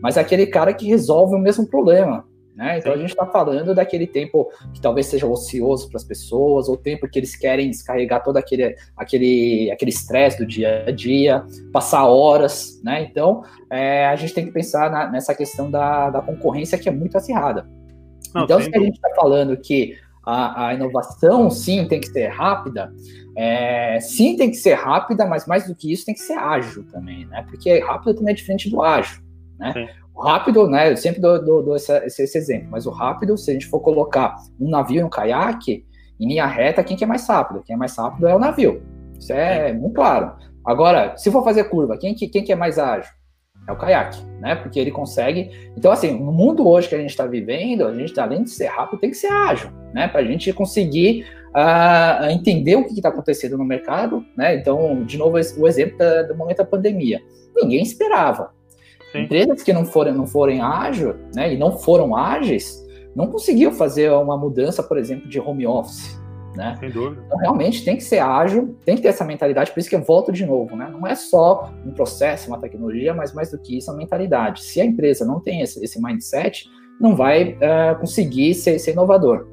[0.03, 2.25] mas é aquele cara que resolve o mesmo problema.
[2.55, 2.79] Né?
[2.79, 2.99] Então Sim.
[2.99, 7.09] a gente está falando daquele tempo que talvez seja ocioso para as pessoas, ou tempo
[7.09, 11.43] que eles querem descarregar todo aquele aquele aquele estresse do dia a dia,
[11.73, 13.03] passar horas, né?
[13.03, 16.93] Então é, a gente tem que pensar na, nessa questão da, da concorrência que é
[16.93, 17.67] muito acirrada.
[18.35, 22.29] Não, então, se a gente está falando que a, a, inovação sim tem que ser
[22.29, 22.93] rápida,
[23.37, 26.85] é, sim tem que ser rápida, mas mais do que isso tem que ser ágil
[26.91, 27.45] também, né?
[27.49, 29.23] Porque rápido também é diferente do ágil,
[29.59, 29.73] né?
[29.73, 29.89] Sim.
[30.15, 30.93] O rápido, né?
[30.93, 33.81] Eu sempre dou, dou, dou esse, esse, exemplo, mas o rápido, se a gente for
[33.81, 35.85] colocar um navio e um caiaque
[36.19, 37.63] em linha reta, quem que é mais rápido?
[37.65, 38.83] Quem é mais rápido é o navio.
[39.19, 40.35] Isso é muito claro.
[40.65, 43.11] Agora, se for fazer curva, quem que, quem que é mais ágil?
[43.71, 44.57] É o caiaque, né?
[44.57, 45.51] Porque ele consegue.
[45.77, 48.67] Então, assim, no mundo hoje que a gente está vivendo, a gente, além de ser
[48.67, 50.09] rápido, tem que ser ágil, né?
[50.09, 54.57] Para a gente conseguir uh, entender o que está acontecendo no mercado, né?
[54.57, 57.21] Então, de novo, o exemplo da, do momento da pandemia.
[57.55, 58.51] Ninguém esperava.
[59.13, 59.23] Sim.
[59.23, 61.55] Empresas que não forem, não forem ágeis, né?
[61.55, 66.20] E não foram ágeis, não conseguiam fazer uma mudança, por exemplo, de home office.
[66.55, 66.77] Né?
[66.81, 67.23] Sem dúvida.
[67.27, 70.03] Então, realmente tem que ser ágil, tem que ter essa mentalidade, por isso que eu
[70.03, 70.89] volto de novo, né?
[70.91, 74.63] Não é só um processo, uma tecnologia, mas mais do que isso, a mentalidade.
[74.63, 76.69] Se a empresa não tem esse, esse mindset,
[77.01, 79.47] não vai uh, conseguir ser, ser, inovador.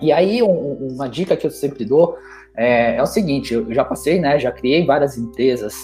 [0.00, 2.16] E aí, um, uma dica que eu sempre dou
[2.56, 5.74] é, é, o seguinte: eu já passei, né, já criei várias empresas,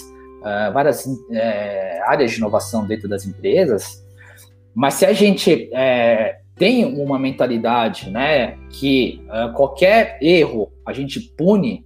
[0.41, 4.03] uh, várias é, áreas de inovação dentro das empresas,
[4.73, 5.69] mas se a gente
[6.57, 11.85] tem uma mentalidade, né, que uh, qualquer erro a gente pune,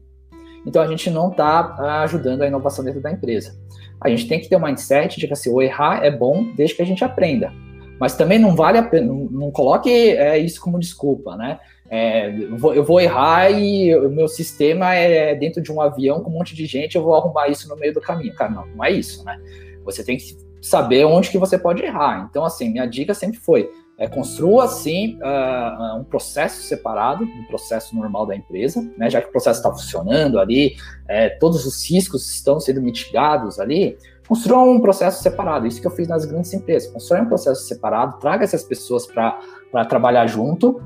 [0.65, 3.59] então a gente não está uh, ajudando a inovação dentro da empresa.
[3.99, 6.75] A gente tem que ter um mindset de que assim, o errar é bom desde
[6.75, 7.53] que a gente aprenda.
[7.99, 11.59] Mas também não vale a pena, não, não coloque é, isso como desculpa, né?
[11.87, 16.23] É, eu, vou, eu, vou, errar e o meu sistema é dentro de um avião
[16.23, 18.33] com um monte de gente, eu vou arrumar isso no meio do caminho.
[18.33, 19.37] Cara, não, não é isso, né?
[19.83, 22.27] Você tem que saber onde que você pode errar.
[22.29, 23.69] Então, assim, minha dica sempre foi,
[24.01, 29.29] é, construa, sim, uh, um processo separado do processo normal da empresa, né, já que
[29.29, 30.75] o processo está funcionando ali,
[31.07, 33.95] é, todos os riscos estão sendo mitigados ali,
[34.27, 35.67] construa um processo separado.
[35.67, 36.91] Isso que eu fiz nas grandes empresas.
[36.91, 40.81] Constrói um processo separado, traga essas pessoas para trabalhar junto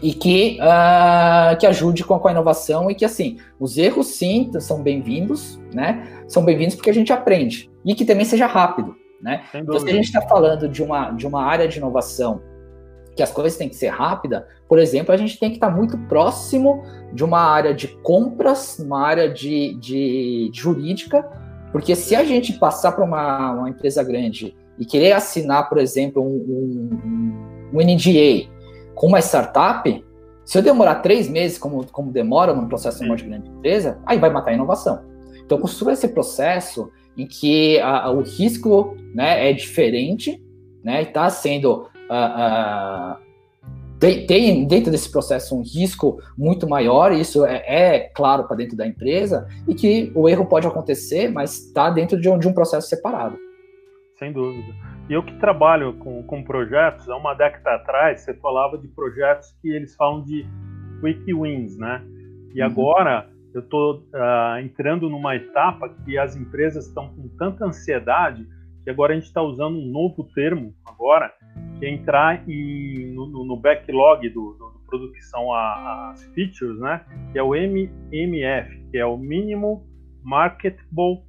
[0.00, 4.06] e que, uh, que ajude com a, com a inovação e que, assim, os erros,
[4.06, 6.06] sim, são bem-vindos, né?
[6.28, 7.68] São bem-vindos porque a gente aprende.
[7.84, 9.01] E que também seja rápido.
[9.22, 9.44] Né?
[9.54, 12.42] Então, se a gente está falando de uma, de uma área de inovação
[13.14, 15.76] que as coisas têm que ser rápida, por exemplo, a gente tem que estar tá
[15.76, 16.82] muito próximo
[17.12, 21.22] de uma área de compras, uma área de, de, de jurídica,
[21.70, 26.22] porque se a gente passar para uma, uma, empresa grande e querer assinar, por exemplo,
[26.22, 28.50] um, um, um NDA
[28.94, 30.04] com uma startup,
[30.44, 34.30] se eu demorar três meses, como, como demora num processo de grande empresa, aí vai
[34.30, 35.04] matar a inovação.
[35.44, 40.42] Então, construa esse processo em que a, o risco né, é diferente,
[40.82, 43.22] né, está sendo uh, uh,
[44.02, 48.76] tem, tem, dentro desse processo um risco muito maior, isso é, é claro para dentro
[48.76, 52.52] da empresa, e que o erro pode acontecer, mas está dentro de um, de um
[52.52, 53.38] processo separado.
[54.18, 54.74] Sem dúvida.
[55.08, 59.54] E eu que trabalho com, com projetos, há uma década atrás, você falava de projetos
[59.62, 60.44] que eles falam de
[61.00, 62.02] quick wins, né?
[62.54, 62.66] E uhum.
[62.66, 68.46] agora eu estou uh, ah, entrando numa etapa que as empresas estão com tanta ansiedade
[68.82, 71.32] que agora a gente está usando um novo termo agora,
[71.78, 76.78] que é entrar em, no, no, backlog do, do, do produto que são as features,
[76.80, 77.04] né?
[77.30, 79.84] Que é o MMF, que é o Minimum
[80.22, 81.22] Marketable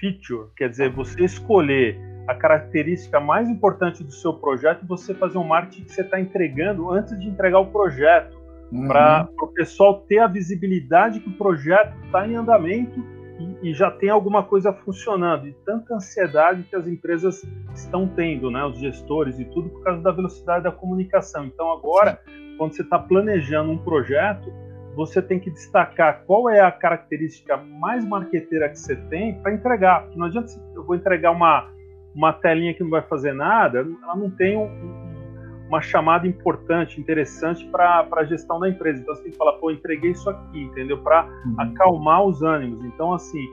[0.00, 5.38] Feature, quer dizer, você escolher a característica mais importante do seu projeto e você fazer
[5.38, 8.43] um marketing que você está entregando antes de entregar o projeto
[8.74, 8.88] uhum.
[8.88, 13.02] para o pessoal ter a visibilidade que o projeto está em andamento
[13.38, 15.46] e, e, já tem alguma coisa funcionando.
[15.46, 20.02] E tanta ansiedade que as empresas estão tendo, né, os gestores e tudo, por causa
[20.02, 21.44] da velocidade da comunicação.
[21.44, 22.56] Então, agora, Sim.
[22.56, 24.52] quando você está planejando um projeto,
[24.94, 30.02] você tem que destacar qual é a característica mais marqueteira que você tem para entregar.
[30.02, 31.68] Porque não adianta eu vou entregar uma,
[32.14, 35.03] uma telinha que não vai fazer nada, ela não tem um,
[35.68, 39.00] uma chamada importante, interessante para a gestão da empresa.
[39.00, 41.02] Então você tem que falar, pô, entreguei isso aqui, entendeu?
[41.02, 41.54] Para uhum.
[41.58, 42.84] acalmar os ânimos.
[42.84, 43.44] Então, assim,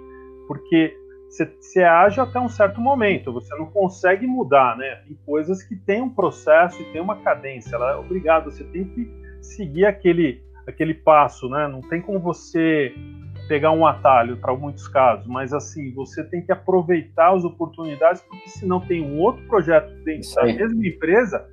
[0.47, 0.95] porque
[1.29, 4.95] você age até um certo momento, você não consegue mudar, né?
[5.07, 8.83] Tem coisas que têm um processo e tem uma cadência, ela é obrigada, você tem
[8.83, 9.09] que
[9.41, 11.69] seguir aquele, aquele passo, né?
[11.69, 12.93] Não tem como você
[13.47, 18.49] pegar um atalho para muitos casos, mas assim, você tem que aproveitar as oportunidades, porque
[18.49, 21.49] senão tem um outro projeto dentro da mesma empresa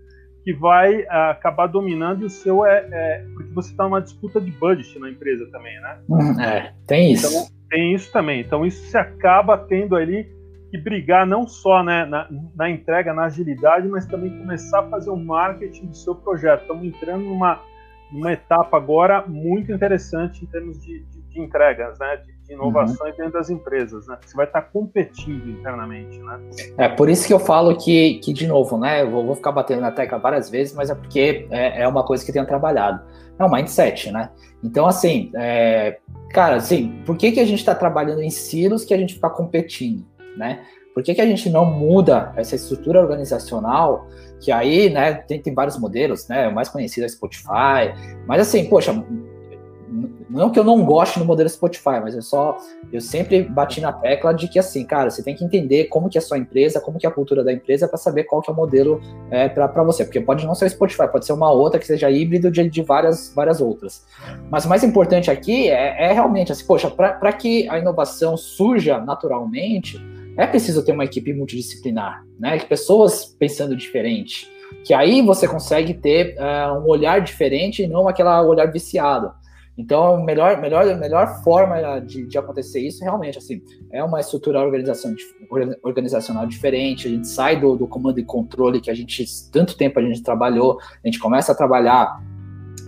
[0.48, 4.40] que vai uh, acabar dominando e o seu é, é porque você está numa disputa
[4.40, 5.98] de budget na empresa também, né?
[6.08, 6.40] Uhum.
[6.40, 7.26] É, tem isso.
[7.26, 8.40] Então, tem isso também.
[8.40, 10.26] Então isso se acaba tendo ali
[10.70, 15.10] que brigar não só né, na, na, entrega, na agilidade, mas também começar a fazer
[15.10, 16.62] o um marketing do seu projeto.
[16.62, 17.60] Estamos entrando numa,
[18.10, 22.16] numa etapa agora muito interessante em termos de, de, de entregas, né?
[22.24, 23.16] De, de inovações uhum.
[23.16, 24.16] dentro das empresas, né?
[24.24, 26.40] Você vai estar competindo internamente, né?
[26.78, 29.02] É por isso que eu falo que, que de novo, né?
[29.02, 32.02] Eu vou, vou ficar batendo na tecla várias vezes, mas é porque é, é uma
[32.02, 33.02] coisa que eu tenho trabalhado.
[33.38, 34.30] É o mindset, né?
[34.64, 35.98] Então, assim, é,
[36.30, 39.30] cara, assim, por que, que a gente está trabalhando em silos que a gente fica
[39.30, 40.04] competindo,
[40.36, 40.64] né?
[40.94, 44.08] Por que, que a gente não muda essa estrutura organizacional?
[44.40, 46.48] Que aí, né, tem, tem vários modelos, né?
[46.48, 47.94] O mais conhecido é Spotify,
[48.26, 48.92] mas assim, poxa,
[50.28, 52.58] não que eu não goste no modelo Spotify, mas eu só
[52.92, 56.18] eu sempre bati na tecla de que assim, cara, você tem que entender como que
[56.18, 58.50] é a sua empresa, como que é a cultura da empresa para saber qual que
[58.50, 61.50] é o modelo é, para você, porque pode não ser o Spotify, pode ser uma
[61.50, 64.04] outra que seja híbrido de, de várias várias outras.
[64.50, 68.98] Mas o mais importante aqui é, é realmente assim, poxa, para que a inovação surja
[68.98, 69.98] naturalmente,
[70.36, 72.58] é preciso ter uma equipe multidisciplinar, né?
[72.60, 74.48] Pessoas pensando diferente,
[74.84, 79.32] que aí você consegue ter uh, um olhar diferente e não aquele olhar viciado.
[79.78, 83.62] Então, a melhor, melhor, melhor forma de, de acontecer isso realmente assim
[83.92, 85.14] é uma estrutura organização,
[85.84, 87.06] organizacional diferente.
[87.06, 90.20] A gente sai do, do comando e controle que a gente tanto tempo a gente
[90.20, 92.20] trabalhou, a gente começa a trabalhar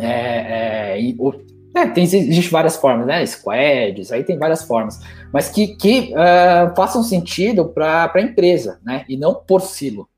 [0.01, 1.01] é, é,
[1.75, 3.25] é, tem, existe várias formas, né?
[3.25, 5.01] Squads, aí tem várias formas,
[5.33, 9.05] mas que, que uh, façam sentido para a empresa, né?
[9.09, 10.09] E não por silo.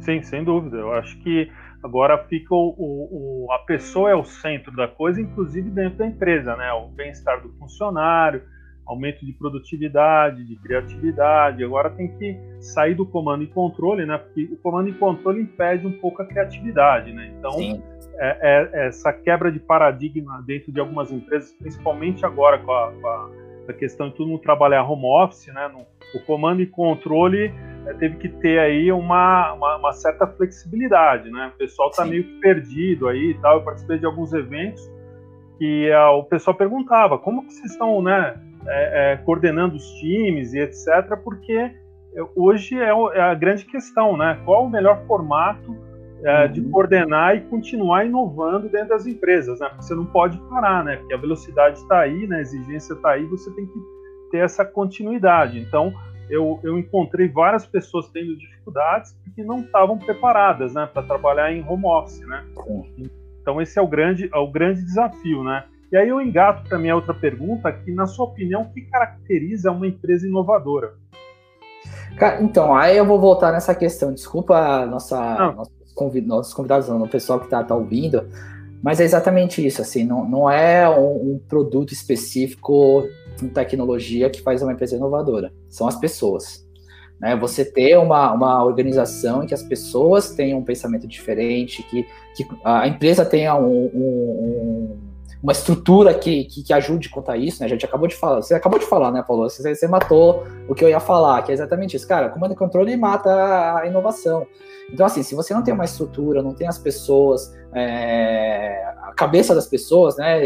[0.00, 0.78] Sim, sem dúvida.
[0.78, 1.50] Eu acho que
[1.82, 6.06] agora fica o, o, o, a pessoa é o centro da coisa, inclusive dentro da
[6.06, 6.72] empresa, né?
[6.72, 8.42] O bem-estar do funcionário,
[8.86, 11.64] aumento de produtividade, de criatividade.
[11.64, 14.18] Agora tem que sair do comando e controle, né?
[14.18, 17.32] Porque o comando e controle impede um pouco a criatividade, né?
[17.38, 17.82] Então,
[18.18, 23.06] é, é, essa quebra de paradigma dentro de algumas empresas, principalmente agora com a, com
[23.06, 23.30] a,
[23.68, 25.68] a questão de todo mundo trabalhar home office, né?
[25.68, 27.52] No, o comando e controle
[27.86, 31.52] é, teve que ter aí uma, uma, uma certa flexibilidade, né?
[31.54, 33.58] O pessoal está meio que perdido aí e tal.
[33.58, 34.90] Eu participei de alguns eventos
[35.58, 38.34] que é, o pessoal perguntava como que vocês estão, né?
[38.66, 41.72] é, é, coordenando os times e etc., porque
[42.34, 44.40] hoje é, é, a grande questão, né?
[44.44, 45.76] Qual o melhor formato
[46.22, 46.52] é, uhum.
[46.52, 49.68] de coordenar e continuar inovando dentro das empresas, né?
[49.68, 50.96] Porque você não pode parar, né?
[50.96, 52.38] Porque a velocidade está aí, né?
[52.38, 53.78] a exigência está aí, você tem que
[54.30, 55.58] ter essa continuidade.
[55.58, 55.92] Então,
[56.30, 60.88] eu, eu encontrei várias pessoas tendo dificuldades porque não estavam preparadas, né?
[60.92, 62.44] Para trabalhar em home office, né?
[63.42, 65.64] Então, esse é o grande, é o grande desafio, né?
[65.92, 69.72] E aí eu engato para minha outra pergunta, que na sua opinião, o que caracteriza
[69.72, 70.94] uma empresa inovadora?
[72.40, 74.12] Então, aí eu vou voltar nessa questão.
[74.12, 75.72] Desculpa nossa, nossos,
[76.26, 78.28] nossos convidados, não, o pessoal que está tá ouvindo,
[78.82, 79.82] mas é exatamente isso.
[79.82, 83.04] Assim, não, não é um, um produto específico
[83.52, 85.52] tecnologia que faz uma empresa inovadora.
[85.68, 86.66] São as pessoas.
[87.20, 87.36] Né?
[87.36, 92.46] Você ter uma, uma organização em que as pessoas tenham um pensamento diferente, que, que
[92.64, 94.98] a empresa tenha um, um,
[95.42, 97.66] uma estrutura que, que, que, ajude a contar isso, né?
[97.66, 99.48] A gente acabou de falar, você acabou de falar, né, Paulo?
[99.48, 102.06] Você, você matou o que eu ia falar, que é exatamente isso.
[102.06, 103.30] Cara, comando e controle mata
[103.78, 104.46] a inovação.
[104.92, 109.54] Então, assim, se você não tem uma estrutura, não tem as pessoas, é, a cabeça
[109.54, 110.40] das pessoas, né,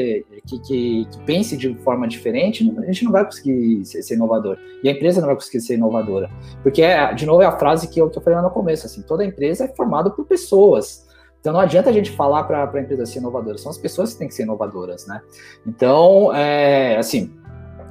[0.46, 4.58] que, que, que, pense de forma diferente, a gente não vai conseguir ser, ser, inovador.
[4.82, 6.30] E a empresa não vai conseguir ser inovadora.
[6.62, 8.86] Porque, é, de novo, é a frase que eu, que eu falei lá no começo,
[8.86, 11.04] assim, toda empresa é formada por pessoas.
[11.44, 14.18] Então não adianta a gente falar para a empresa ser inovadora, são as pessoas que
[14.18, 15.20] têm que ser inovadoras, né?
[15.66, 17.34] Então, é, assim,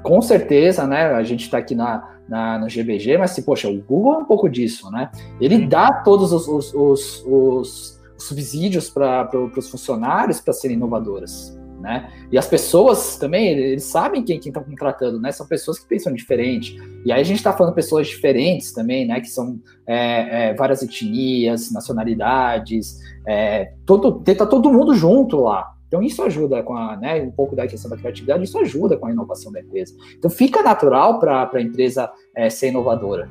[0.01, 1.13] com certeza, né?
[1.13, 4.25] A gente está aqui na, na, no GBG, mas se, poxa, o Google é um
[4.25, 5.11] pouco disso, né?
[5.39, 12.09] Ele dá todos os, os, os, os subsídios para os funcionários para serem inovadoras né?
[12.31, 15.33] E as pessoas também, eles sabem quem estão contratando, né?
[15.33, 16.77] São pessoas que pensam diferente.
[17.05, 19.19] E aí a gente está falando pessoas diferentes também, né?
[19.19, 25.73] Que são é, é, várias etnias, nacionalidades, é, todo, tá todo mundo junto lá.
[25.87, 29.05] Então isso ajuda com a, né, um pouco da questão da criatividade, isso ajuda com
[29.05, 29.95] a inovação da empresa.
[30.17, 33.29] Então fica natural para a empresa é, ser inovadora.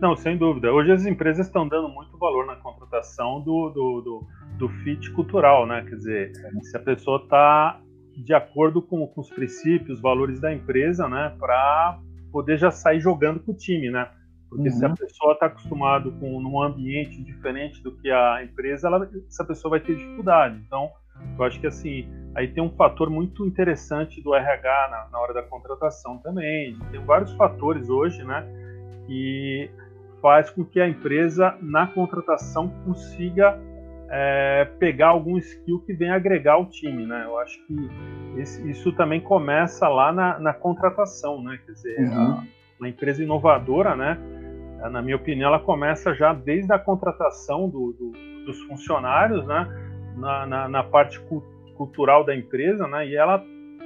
[0.00, 0.72] Não, sem dúvida.
[0.72, 4.26] Hoje as empresas estão dando muito valor na contratação do, do, do
[4.60, 5.82] do fit cultural, né?
[5.88, 7.80] Quer dizer, se a pessoa está
[8.14, 11.34] de acordo com, com, os princípios, os valores da empresa, né?
[11.38, 11.98] Para
[12.30, 14.06] poder já sair jogando com o time, né?
[14.50, 14.74] Porque uhum.
[14.74, 14.94] se a uhum.
[14.96, 19.80] pessoa está acostumada com um ambiente diferente do que a empresa, ela, essa pessoa vai
[19.80, 20.60] ter dificuldade.
[20.66, 20.90] Então,
[21.38, 25.32] eu acho que assim, aí tem um fator muito interessante do RH na, na hora
[25.32, 26.76] da contratação também.
[26.90, 28.44] Tem vários fatores hoje, né?
[29.06, 29.70] Que
[30.20, 33.56] faz com que a empresa na contratação consiga
[34.10, 37.22] é, pegar algum skill que venha agregar o time, né?
[37.24, 37.76] Eu acho que
[38.36, 41.58] esse, isso também começa lá na, na, contratação, né?
[41.64, 42.14] Quer dizer, uhum.
[42.14, 42.44] a,
[42.80, 44.18] uma empresa inovadora, né?
[44.88, 48.12] Na minha opinião, ela começa já desde a contratação do, do,
[48.46, 49.68] dos funcionários, né?
[50.16, 51.42] Na, na, na parte cu
[51.76, 53.06] cultural da empresa, né?
[53.06, 53.42] E ela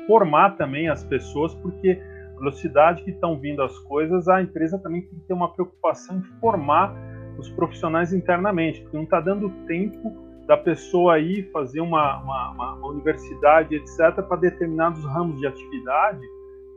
[0.07, 2.01] formar também as pessoas, porque
[2.35, 6.19] a velocidade que estão vindo as coisas, a empresa também tem que ter uma preocupação
[6.19, 6.93] em formar
[7.39, 10.13] os profissionais internamente, porque não está dando tempo
[10.47, 16.21] da pessoa aí fazer uma, uma, uma universidade, etc., para determinados ramos de atividade.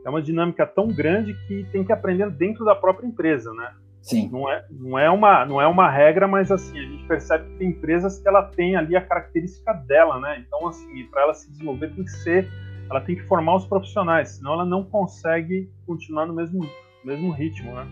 [0.04, 3.74] É uma dinâmica tão grande que tem que aprender dentro da própria empresa, né?
[4.02, 4.28] Sim.
[4.30, 7.58] Não é, não é, uma, não é uma regra, mas assim, a gente percebe que
[7.58, 10.42] tem empresas que ela tem ali a característica dela, né?
[10.46, 12.48] Então, assim, para ela se desenvolver tem que ser,
[12.90, 16.66] ela tem que formar os profissionais, senão ela não consegue continuar no mesmo,
[17.04, 17.86] mesmo ritmo, né?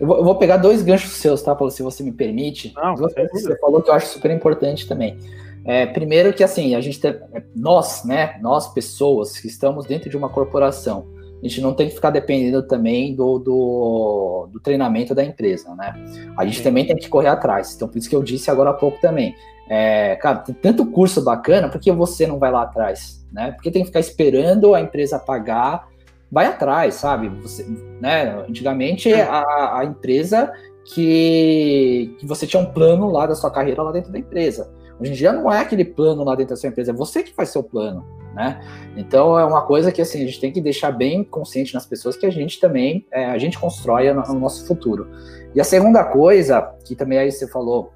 [0.00, 2.72] Eu vou, eu vou, pegar dois ganchos seus, tá, Paulo, se você me permite.
[2.74, 5.18] Não, você, você falou que eu acho super importante também.
[5.64, 7.14] É, primeiro que assim, a gente tem,
[7.54, 11.06] nós, né, nós pessoas que estamos dentro de uma corporação,
[11.42, 15.92] a gente não tem que ficar dependendo também do, do, do treinamento da empresa, né?
[16.38, 16.62] A gente Sim.
[16.62, 17.74] também tem que correr atrás.
[17.74, 19.34] Então, por isso que eu disse agora há pouco também.
[19.68, 23.26] É, cara, tem tanto curso bacana, por que você não vai lá atrás?
[23.32, 23.50] Né?
[23.52, 25.88] Porque tem que ficar esperando a empresa pagar
[26.30, 27.28] vai atrás, sabe?
[27.42, 27.66] Você,
[28.00, 28.44] né?
[28.48, 30.50] Antigamente a, a empresa
[30.84, 34.72] que, que você tinha um plano lá da sua carreira lá dentro da empresa.
[34.98, 37.34] Hoje em dia não é aquele plano lá dentro da sua empresa, é você que
[37.34, 38.60] faz seu plano, né?
[38.96, 42.16] Então é uma coisa que assim a gente tem que deixar bem consciente nas pessoas
[42.16, 45.08] que a gente também é, a gente constrói no nosso futuro.
[45.54, 47.92] E a segunda coisa que também aí você falou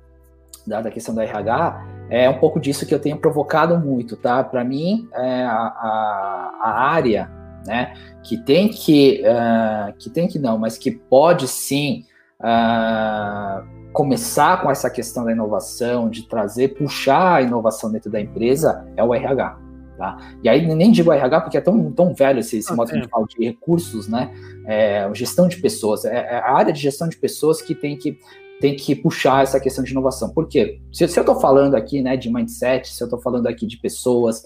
[0.66, 4.42] da, da questão da RH é um pouco disso que eu tenho provocado muito, tá?
[4.44, 7.30] Para mim é a, a, a, área,
[7.66, 7.94] né?
[8.22, 12.04] Que tem que uh, que tem que não, mas que pode sim
[12.40, 18.86] uh, começar com essa questão da inovação, de trazer, puxar a inovação dentro da empresa,
[18.96, 19.65] é o RH.
[19.96, 20.18] Tá?
[20.42, 23.08] E aí nem digo RH porque é tão, tão velho esse, esse ah, modo de
[23.08, 24.30] falar de recursos, né?
[24.66, 26.04] É, gestão de pessoas.
[26.04, 28.18] É, é, a área de gestão de pessoas que tem que
[28.60, 30.30] tem que puxar essa questão de inovação.
[30.30, 30.80] Por quê?
[30.90, 33.76] Se, se eu estou falando aqui né, de mindset, se eu estou falando aqui de
[33.76, 34.44] pessoas,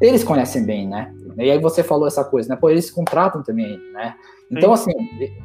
[0.00, 1.12] eles conhecem bem, né?
[1.38, 2.56] E aí você falou essa coisa, né?
[2.56, 4.14] Pô, eles contratam também, né?
[4.50, 4.92] Então, assim,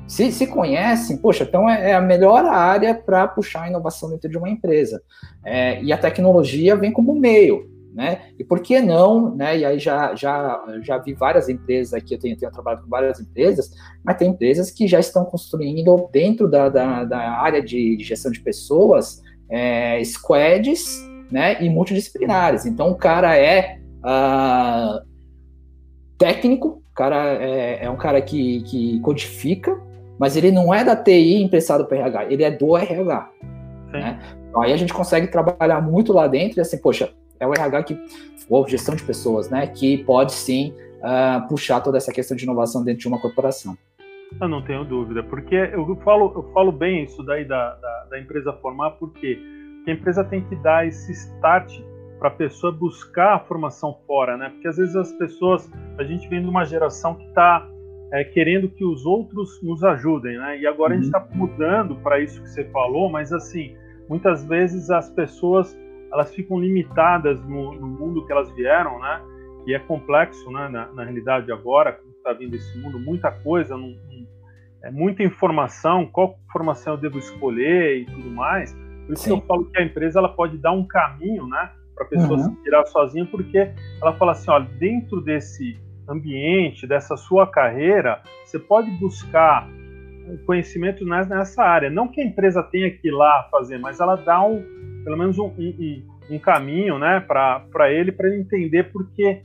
[0.08, 4.30] se, se conhecem, poxa, então é, é a melhor área para puxar a inovação dentro
[4.30, 5.02] de uma empresa.
[5.44, 8.22] É, e a tecnologia vem como meio, né?
[8.40, 9.58] E por que não, né?
[9.58, 13.20] E aí já, já, já vi várias empresas aqui, eu tenho, tenho trabalhado com várias
[13.20, 13.72] empresas,
[14.04, 18.32] mas tem empresas que já estão construindo dentro da, da, da área de, de, gestão
[18.32, 21.62] de pessoas é, squads, né?
[21.62, 22.66] E multidisciplinares.
[22.66, 25.06] Então o cara é uh,
[26.18, 29.78] técnico, o cara é, é um cara que, que codifica,
[30.18, 33.30] mas ele não é da TI emprestado para RH, ele é do RH.
[33.92, 34.20] Né?
[34.58, 37.12] Aí a gente consegue trabalhar muito lá dentro e assim, poxa,
[37.42, 38.00] é o RH que,
[38.48, 42.84] ou gestão de pessoas, né, que pode sim uh, puxar toda essa questão de inovação
[42.84, 43.76] dentro de uma corporação.
[44.40, 48.20] Eu não tenho dúvida, porque eu falo, eu falo bem isso daí da, da, da
[48.20, 49.38] empresa formar, porque
[49.86, 51.82] a empresa tem que dar esse start
[52.20, 54.50] para a pessoa buscar a formação fora, né?
[54.50, 57.68] Porque às vezes as pessoas, a gente vem de uma geração que está
[58.14, 60.60] é, querendo que os outros nos ajudem, né?
[60.60, 61.00] E agora uhum.
[61.00, 61.38] a gente está uhum.
[61.38, 63.76] mudando para isso que você falou, mas assim,
[64.08, 65.76] muitas vezes as pessoas
[66.12, 69.22] elas ficam limitadas no, no mundo que elas vieram, né?
[69.66, 70.68] E é complexo, né?
[70.70, 74.28] Na, na realidade agora, como está vindo esse mundo, muita coisa, não, não,
[74.84, 78.74] é muita informação, qual formação eu devo escolher e tudo mais.
[79.06, 79.36] Por isso Sim.
[79.36, 81.72] que eu falo que a empresa ela pode dar um caminho, né?
[82.02, 82.56] para a pessoa uhum.
[82.56, 88.58] se virar sozinha, porque ela fala assim, olha, dentro desse ambiente, dessa sua carreira, você
[88.58, 89.68] pode buscar
[90.46, 91.90] conhecimento nessa área.
[91.90, 94.64] Não que a empresa tenha que ir lá fazer, mas ela dá um,
[95.04, 99.44] pelo menos um, um, um caminho né, para ele, para ele entender porque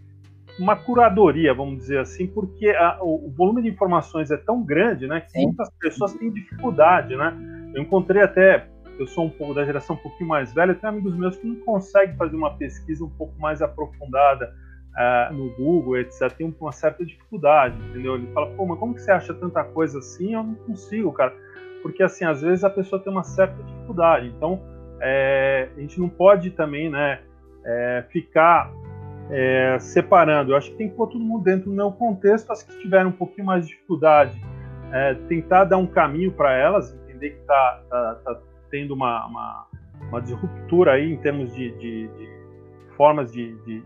[0.59, 5.07] uma curadoria, vamos dizer assim, porque a, o, o, volume de informações é tão grande,
[5.07, 5.46] né, que Sim.
[5.46, 7.36] muitas pessoas têm dificuldade, né?
[7.74, 8.66] Eu encontrei até
[8.98, 11.57] eu sou um pouco da geração um pouquinho mais velha, tem amigos meus que não
[11.57, 14.54] conseguem fazer uma pesquisa um pouco mais aprofundada
[14.96, 16.32] uh, no Google, etc.
[16.32, 18.14] Tem uma certa dificuldade, entendeu?
[18.16, 20.34] Ele fala, pô, mas como que você acha tanta coisa assim?
[20.34, 21.34] Eu não consigo, cara.
[21.82, 24.32] Porque, assim, às vezes a pessoa tem uma certa dificuldade.
[24.34, 24.61] Então,
[25.01, 27.20] é, a gente não pode também, né,
[27.64, 28.72] é, ficar
[29.30, 30.53] é, separando.
[30.53, 32.51] Eu acho que tem que pôr todo mundo dentro do meu contexto.
[32.51, 34.40] As que tiverem um pouquinho mais de dificuldade,
[35.28, 38.40] tentar dar um caminho para elas, entender que está tá, tá
[38.70, 39.66] tendo uma, uma,
[40.09, 42.28] uma disruptura aí em termos de, de, de
[42.97, 43.82] formas de, de,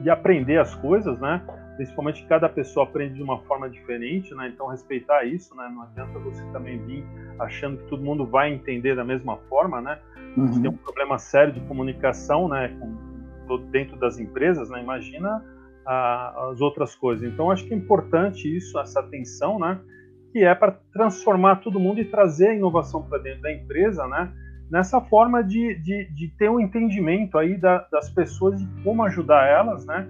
[0.00, 1.42] de, aprender as coisas, né?
[1.76, 4.50] Principalmente cada pessoa aprende de uma forma diferente, né?
[4.52, 5.70] Então respeitar isso, né?
[5.72, 7.04] Não adianta você também vir
[7.38, 9.98] achando que todo mundo vai entender da mesma forma, né?
[10.36, 10.46] Uhum.
[10.46, 12.76] Você tem um problema sério de comunicação, né?
[12.78, 14.82] Com, dentro das empresas, né?
[14.82, 15.44] Imagina
[15.86, 17.30] a, as outras coisas.
[17.30, 19.80] Então acho que é importante isso, essa atenção, né?
[20.36, 24.30] que é para transformar todo mundo e trazer a inovação para dentro da empresa, né?
[24.70, 29.48] Nessa forma de, de, de ter um entendimento aí da, das pessoas de como ajudar
[29.48, 30.06] elas, né?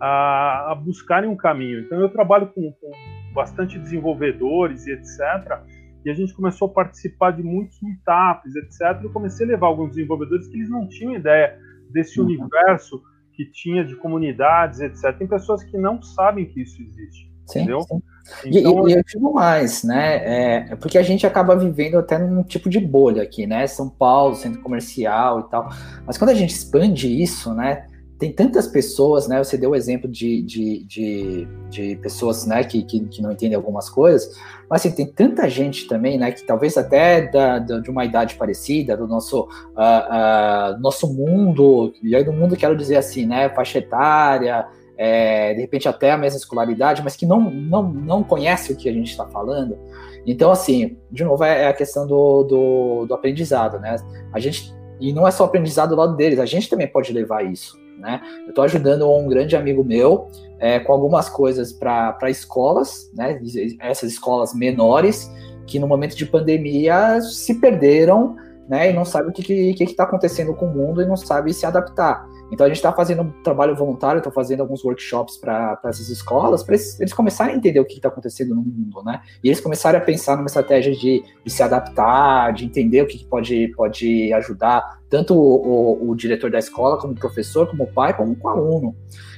[0.00, 1.80] A, a buscarem um caminho.
[1.80, 2.90] Então eu trabalho com, com
[3.34, 5.60] bastante desenvolvedores e etc.
[6.04, 9.02] E a gente começou a participar de muitos meetups, etc.
[9.02, 11.58] E eu comecei a levar alguns desenvolvedores que eles não tinham ideia
[11.90, 12.26] desse uhum.
[12.26, 13.02] universo
[13.34, 15.16] que tinha de comunidades, etc.
[15.16, 17.80] Tem pessoas que não sabem que isso existe, sim, entendeu?
[17.82, 18.02] Sim.
[18.44, 20.68] Então, e, e, eu digo mais, né?
[20.70, 23.66] É, porque a gente acaba vivendo até num tipo de bolha aqui, né?
[23.66, 25.70] São Paulo, centro comercial e tal.
[26.06, 27.86] Mas quando a gente expande isso, né?
[28.20, 29.42] Tem tantas pessoas, né?
[29.42, 32.62] Você deu o exemplo de, de, de, de pessoas, né?
[32.62, 34.38] Que, que, que, não entendem algumas coisas.
[34.68, 36.30] Mas assim, tem tanta gente também, né?
[36.30, 41.94] Que talvez até da, da de uma idade parecida, do nosso, uh, uh, nosso mundo,
[42.02, 43.48] e aí do mundo quero dizer assim, né?
[43.48, 44.68] Faixa etária,
[44.98, 48.86] é, de repente até a mesma escolaridade, mas que não, não, não conhece o que
[48.86, 49.78] a gente está falando.
[50.26, 53.96] Então, assim, de novo, é, é a questão do, do, do, aprendizado, né?
[54.30, 57.50] A gente, e não é só aprendizado do lado deles, a gente também pode levar
[57.50, 58.20] isso, né?
[58.44, 60.28] Eu estou ajudando um grande amigo meu
[60.58, 63.40] é, com algumas coisas para escolas, né?
[63.80, 65.30] Essas escolas menores,
[65.66, 68.36] que no momento de pandemia se perderam
[68.70, 68.88] né?
[68.88, 71.66] E não sabe o que está tá acontecendo com o mundo e não sabe se
[71.66, 72.24] adaptar.
[72.50, 76.62] Então a gente está fazendo um trabalho voluntário, estou fazendo alguns workshops para essas escolas,
[76.62, 79.20] para eles, eles, começarem a entender o que está acontecendo no mundo, né?
[79.42, 83.18] E eles começarem a pensar numa estratégia de, de se adaptar, de entender o que,
[83.18, 87.82] que pode, pode ajudar tanto o, o, o, diretor da escola, como o professor, como
[87.82, 88.94] o pai, como o aluno.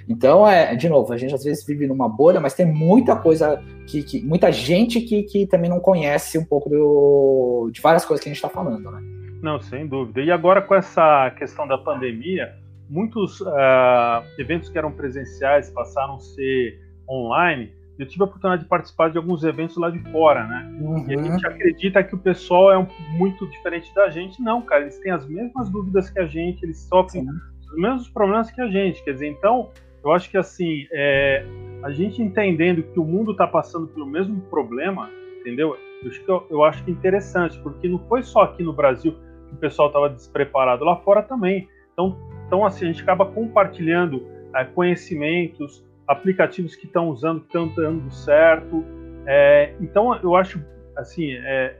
[0.09, 3.63] Então, é, de novo, a gente às vezes vive numa bolha, mas tem muita coisa
[3.87, 8.23] que, que muita gente que, que também não conhece um pouco do, de várias coisas
[8.23, 9.01] que a gente está falando, né?
[9.43, 10.21] Não, sem dúvida.
[10.21, 12.55] E agora com essa questão da pandemia,
[12.93, 16.78] muitos uh, eventos que eram presenciais passaram a ser
[17.09, 17.72] online.
[17.99, 20.76] Eu tive a oportunidade de participar de alguns eventos lá de fora, né?
[20.78, 21.11] Uhum.
[21.11, 22.86] E a gente acredita que o pessoal é um,
[23.16, 24.43] muito diferente da gente.
[24.43, 27.26] Não, cara, eles têm as mesmas dúvidas que a gente, eles sofrem
[27.61, 29.03] os mesmos problemas que a gente.
[29.03, 29.70] Quer dizer, então,
[30.05, 31.47] eu acho que assim, é,
[31.82, 35.09] a gente entendendo que o mundo está passando pelo mesmo problema,
[35.40, 35.76] entendeu?
[36.03, 38.72] Eu acho, que, eu, eu acho que é interessante, porque não foi só aqui no
[38.72, 39.12] Brasil
[39.49, 41.68] que o pessoal estava despreparado, lá fora também.
[41.93, 42.16] Então,
[42.47, 48.11] então, assim, a gente acaba compartilhando é, conhecimentos, aplicativos que estão usando, que estão dando
[48.11, 48.84] certo.
[49.26, 50.62] É, então, eu acho,
[50.95, 51.76] assim, é,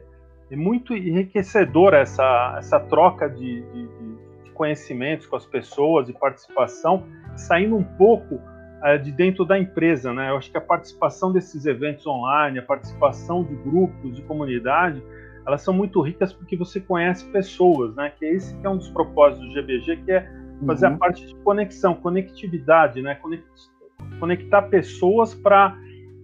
[0.50, 3.88] é, muito enriquecedora essa, essa troca de, de,
[4.44, 7.04] de, conhecimentos com as pessoas e participação,
[7.36, 8.40] saindo um pouco
[8.84, 10.30] é, de dentro da empresa, né?
[10.30, 15.02] Eu acho que a participação desses eventos online, a participação de grupos, de comunidade,
[15.47, 18.11] elas são muito ricas porque você conhece pessoas, né?
[18.11, 20.28] Que esse que é um dos propósitos do GBG, que é
[20.66, 20.95] fazer uhum.
[20.95, 23.18] a parte de conexão, conectividade, né?
[24.18, 25.76] Conectar pessoas para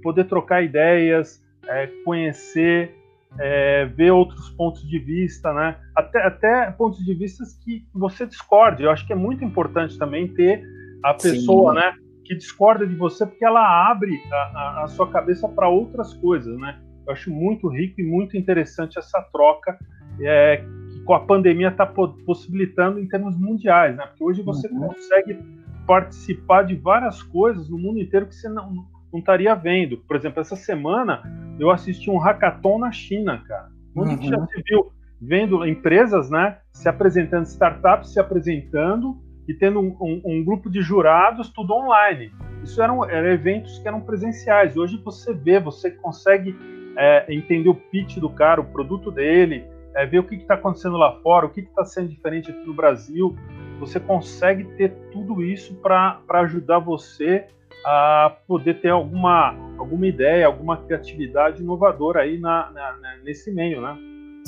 [0.03, 2.95] poder trocar ideias, é, conhecer,
[3.39, 5.77] é, ver outros pontos de vista, né?
[5.97, 8.85] Até, até pontos de vista que você discorde.
[8.85, 10.63] Eu acho que é muito importante também ter
[11.03, 11.81] a pessoa, Sim.
[11.81, 11.95] né?
[12.25, 16.57] Que discorda de você, porque ela abre a, a, a sua cabeça para outras coisas,
[16.59, 16.79] né?
[17.09, 19.79] Eu acho muito rico e muito interessante essa troca
[20.21, 20.63] é,
[21.05, 24.07] com a pandemia está possibilitando em termos mundiais, né?
[24.07, 24.89] Porque hoje você uhum.
[24.89, 25.39] consegue
[25.87, 29.97] participar de várias coisas no mundo inteiro que você não, não estaria vendo.
[29.99, 31.23] Por exemplo, essa semana
[31.59, 33.71] eu assisti um hackathon na China, cara.
[33.97, 34.23] Onde uhum.
[34.23, 39.17] já se viu vendo empresas, né, se apresentando, startups se apresentando
[39.49, 42.31] e tendo um, um, um grupo de jurados tudo online.
[42.63, 44.77] Isso eram, eram, eventos que eram presenciais.
[44.77, 46.55] Hoje você vê, você consegue
[46.99, 50.97] é, entender o pitch do cara, o produto dele, é, ver o que está acontecendo
[50.97, 53.37] lá fora, o que está sendo diferente aqui no Brasil.
[53.79, 57.47] Você consegue ter tudo isso para ajudar você
[57.85, 63.97] a poder ter alguma, alguma ideia, alguma criatividade inovadora aí na, na nesse meio, né?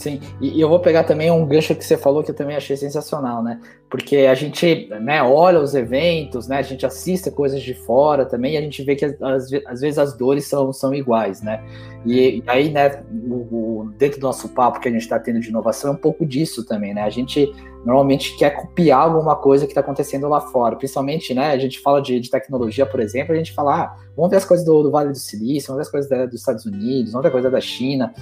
[0.00, 2.74] Sim, e, eu vou pegar também um gancho que você falou que eu também achei
[2.74, 3.60] sensacional, né?
[3.90, 6.56] Porque a gente né, olha os eventos, né?
[6.56, 9.98] A gente assiste coisas de fora também e a gente vê que às, às vezes
[9.98, 11.62] as dores são, são iguais, né?
[12.06, 15.38] E, e aí, né, o, o, dentro do nosso papo que a gente está tendo
[15.38, 17.02] de inovação é um pouco disso também, né?
[17.02, 17.52] A gente
[17.84, 21.50] normalmente quer copiar alguma coisa que está acontecendo lá fora, principalmente, né?
[21.50, 24.46] A gente fala de, de, tecnologia, por exemplo, a gente fala, ah, vamos ver as
[24.46, 27.22] coisas do, do Vale do Silício, vamos ver as coisas da, dos Estados Unidos, vamos
[27.22, 28.14] ver a coisa da China.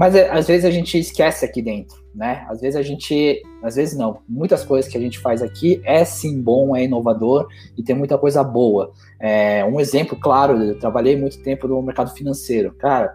[0.00, 2.46] Mas é, às vezes a gente esquece aqui dentro, né?
[2.48, 4.20] Às vezes a gente, às vezes não.
[4.26, 7.46] Muitas coisas que a gente faz aqui é sim bom, é inovador
[7.76, 8.92] e tem muita coisa boa.
[9.20, 12.74] É, um exemplo claro, eu trabalhei muito tempo no mercado financeiro.
[12.78, 13.14] Cara,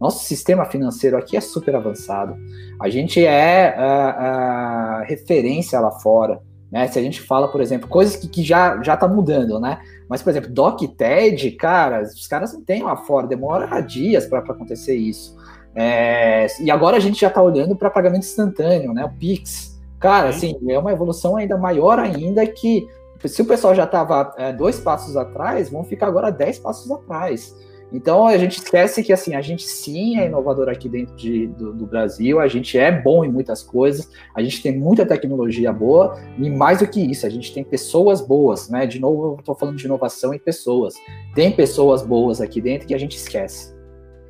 [0.00, 2.36] nosso sistema financeiro aqui é super avançado.
[2.82, 4.10] A gente é a,
[4.98, 6.40] a referência lá fora.
[6.72, 6.88] Né?
[6.88, 9.78] Se a gente fala, por exemplo, coisas que, que já já tá mudando, né?
[10.08, 14.40] Mas, por exemplo, Doc TED, cara, os caras não têm lá fora, demora dias para
[14.40, 15.35] acontecer isso.
[15.76, 19.04] É, e agora a gente já está olhando para pagamento instantâneo, né?
[19.04, 19.78] O Pix.
[20.00, 22.88] Cara, assim, é uma evolução ainda maior ainda que
[23.24, 27.54] se o pessoal já estava é, dois passos atrás, vão ficar agora dez passos atrás.
[27.92, 31.72] Então a gente esquece que assim a gente sim é inovador aqui dentro de, do,
[31.72, 36.18] do, Brasil, a gente é bom em muitas coisas, a gente tem muita tecnologia boa
[36.36, 38.86] e mais do que isso, a gente tem pessoas boas, né?
[38.86, 40.94] De novo, eu estou falando de inovação em pessoas.
[41.34, 43.75] Tem pessoas boas aqui dentro que a gente esquece.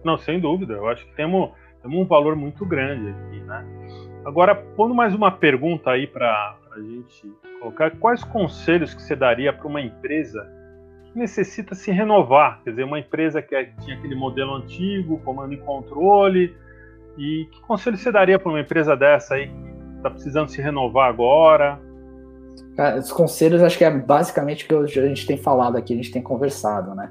[0.06, 0.74] Não, sem dúvida.
[0.74, 1.50] Eu acho que temos,
[1.82, 3.66] temos um valor muito grande aqui, né?
[4.24, 7.28] Agora, pondo mais uma pergunta aí para a gente
[7.58, 10.48] colocar, quais conselhos que você daria para uma empresa
[11.06, 12.62] que necessita se renovar?
[12.62, 16.56] Quer dizer, uma empresa que é, tinha aquele modelo antigo, comando e controle,
[17.18, 21.08] e que conselho você daria para uma empresa dessa aí que está precisando se renovar
[21.08, 21.80] agora?
[22.96, 26.12] Os conselhos, acho que é basicamente o que a gente tem falado aqui, a gente
[26.12, 27.10] tem conversado, né?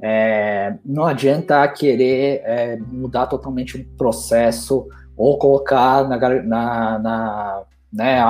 [0.00, 4.86] É, não adianta querer é, mudar totalmente o processo
[5.16, 8.20] ou colocar na, na, na né,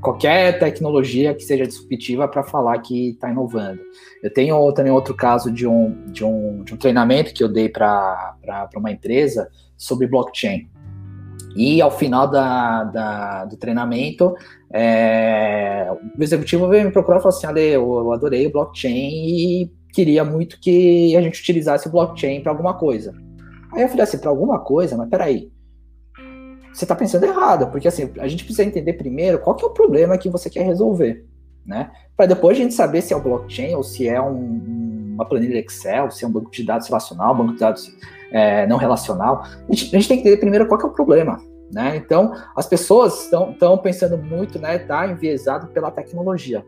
[0.00, 3.80] qualquer tecnologia que seja disruptiva para falar que está inovando.
[4.22, 7.68] Eu tenho também outro caso de um, de um, de um treinamento que eu dei
[7.68, 8.36] para
[8.76, 10.68] uma empresa sobre blockchain.
[11.54, 14.34] E ao final da, da do treinamento,
[14.72, 15.86] é,
[16.18, 20.24] o executivo veio me procurar e falou assim: Ale, eu, adorei o blockchain e queria
[20.24, 23.14] muito que a gente utilizasse o blockchain para alguma coisa.
[23.72, 24.96] Aí eu falei assim: para alguma coisa?
[24.96, 25.50] Mas peraí.
[26.72, 29.72] Você está pensando errado, porque assim, a gente precisa entender primeiro qual que é o
[29.72, 31.26] problema que você quer resolver,
[31.66, 31.90] né?
[32.16, 35.58] Para depois a gente saber se é o blockchain ou se é um, uma planilha
[35.58, 37.94] Excel, se é um banco de dados relacional, banco de dados
[38.30, 39.42] é, não relacional.
[39.44, 41.38] A gente, a gente, tem que entender primeiro qual que é o problema.
[41.70, 41.96] Né?
[41.96, 46.64] Então, as pessoas estão pensando muito, né, tá enviesado pela tecnologia.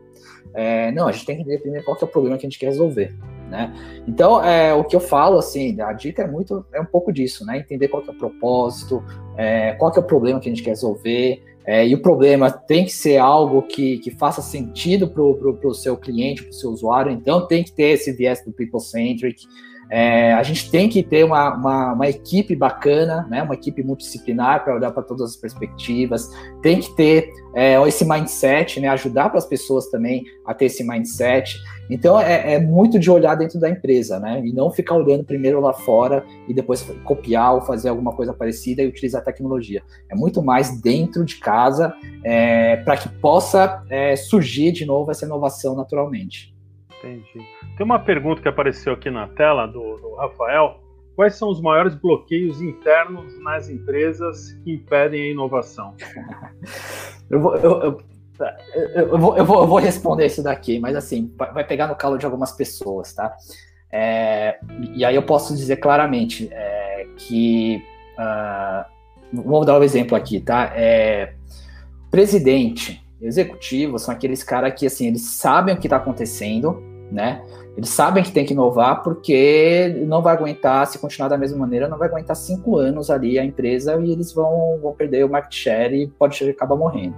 [0.55, 2.49] É, não, a gente tem que entender primeiro qual que é o problema que a
[2.49, 3.13] gente quer resolver,
[3.49, 3.73] né?
[4.07, 7.45] Então, é, o que eu falo, assim, a dica é muito, é um pouco disso,
[7.45, 7.57] né?
[7.57, 9.03] Entender qual que é o propósito,
[9.37, 12.51] é, qual que é o problema que a gente quer resolver, é, e o problema
[12.51, 16.69] tem que ser algo que, que faça sentido para o seu cliente, para o seu
[16.69, 19.45] usuário, então tem que ter esse viés do people-centric,
[19.89, 24.63] é, a gente tem que ter uma, uma, uma, equipe bacana, né, uma equipe multidisciplinar
[24.63, 26.29] para olhar para todas as perspectivas,
[26.61, 30.83] tem que ter é, esse mindset, né, ajudar para as pessoas também a ter esse
[30.83, 31.57] mindset.
[31.89, 35.61] Então é, é, muito de olhar dentro da empresa, né, e não ficar olhando primeiro
[35.61, 39.83] lá fora e depois copiar ou fazer alguma coisa parecida e utilizar a tecnologia.
[40.09, 45.25] É muito mais dentro de casa é, para que possa é, surgir de novo essa
[45.25, 46.55] inovação naturalmente.
[46.97, 47.54] Entendi.
[47.77, 50.79] Tem uma pergunta que apareceu aqui na tela do, do Rafael.
[51.15, 55.93] Quais são os maiores bloqueios internos nas empresas que impedem a inovação?
[57.29, 57.97] eu, vou, eu, eu,
[58.95, 62.17] eu, vou, eu, vou, eu vou responder isso daqui, mas assim, vai pegar no calo
[62.17, 63.33] de algumas pessoas, tá?
[63.91, 64.59] É,
[64.93, 67.81] e aí eu posso dizer claramente é, que.
[68.17, 68.95] Uh,
[69.43, 70.71] vou dar um exemplo aqui, tá?
[70.75, 71.33] É,
[72.11, 77.41] presidente, executivo, são aqueles caras que, assim, eles sabem o que está acontecendo, né?
[77.77, 81.89] Eles sabem que tem que inovar porque não vai aguentar, se continuar da mesma maneira,
[81.89, 85.53] não vai aguentar cinco anos ali a empresa e eles vão, vão perder o market
[85.53, 87.15] share e pode acabar morrendo.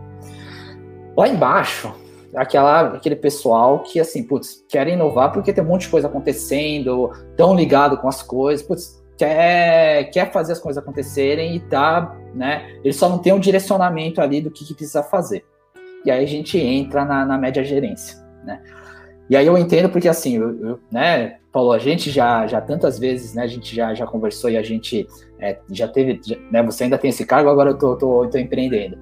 [1.16, 1.94] Lá embaixo,
[2.36, 7.12] aquela, aquele pessoal que, assim, putz, querem inovar porque tem um monte de coisa acontecendo,
[7.36, 12.80] tão ligado com as coisas, putz, quer, quer fazer as coisas acontecerem e tá, né?
[12.84, 15.46] Ele só não tem um direcionamento ali do que, que precisa fazer.
[16.06, 18.62] E aí a gente entra na, na média gerência, né?
[19.30, 22.98] E aí eu entendo porque assim, eu, eu, né, Paulo, a gente já, já tantas
[22.98, 25.08] vezes, né, a gente já, já conversou e a gente
[25.40, 28.38] é, já teve, já, né, você ainda tem esse cargo, agora eu tô, tô, tô
[28.38, 28.98] empreendendo.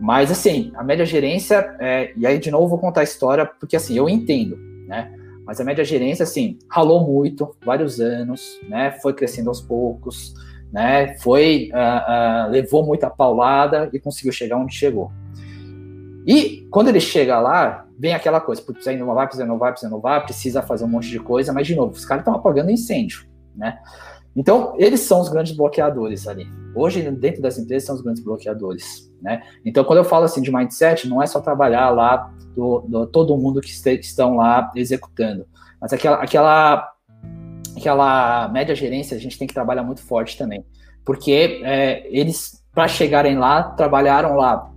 [0.00, 3.76] Mas assim, a média gerência, é, e aí de novo vou contar a história, porque
[3.76, 4.56] assim, eu entendo,
[4.86, 5.12] né,
[5.44, 10.34] mas a média gerência, assim, ralou muito, vários anos, né, foi crescendo aos poucos,
[10.72, 15.10] né, foi, uh, uh, levou muita paulada e conseguiu chegar onde chegou.
[16.26, 20.62] E quando ele chega lá, vem aquela coisa, precisa inovar, precisa inovar, precisa inovar, precisa
[20.62, 23.78] fazer um monte de coisa, mas de novo, os caras estão apagando incêndio, né?
[24.34, 26.46] Então, eles são os grandes bloqueadores ali.
[26.74, 29.40] Hoje, dentro das empresas, são os grandes bloqueadores, né?
[29.64, 33.38] Então, quando eu falo assim de mindset, não é só trabalhar lá do, do todo
[33.38, 35.46] mundo que, este, que, estão lá executando,
[35.80, 36.92] mas aquela, aquela,
[37.76, 40.66] aquela média gerência a gente tem que trabalhar muito forte também,
[41.04, 44.70] porque é, eles, para chegarem lá, trabalharam lá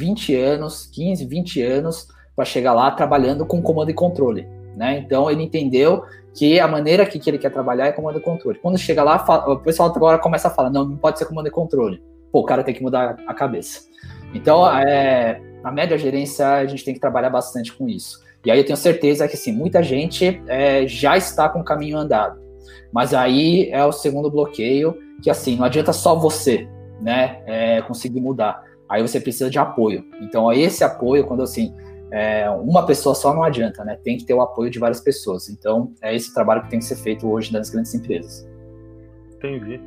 [0.00, 4.48] 20 anos, 15, 20 anos para chegar lá trabalhando com comando e controle.
[4.74, 4.98] Né?
[4.98, 8.58] Então ele entendeu que a maneira que, que ele quer trabalhar é comando e controle.
[8.58, 11.50] Quando chega lá, o pessoal agora começa a falar: não, não pode ser comando e
[11.50, 12.02] controle.
[12.32, 13.82] Pô, o cara tem que mudar a cabeça.
[14.32, 18.20] Então, é, na média gerência, a gente tem que trabalhar bastante com isso.
[18.46, 21.98] E aí eu tenho certeza que assim, muita gente é, já está com o caminho
[21.98, 22.40] andado.
[22.92, 26.66] Mas aí é o segundo bloqueio, que assim, não adianta só você
[27.00, 30.04] né, é, conseguir mudar aí você precisa de apoio.
[30.20, 31.72] Então, esse apoio, quando assim,
[32.10, 33.96] é, uma pessoa só não adianta, né?
[34.02, 35.48] Tem que ter o apoio de várias pessoas.
[35.48, 38.46] Então, é esse trabalho que tem que ser feito hoje nas grandes empresas.
[39.36, 39.80] Entendi.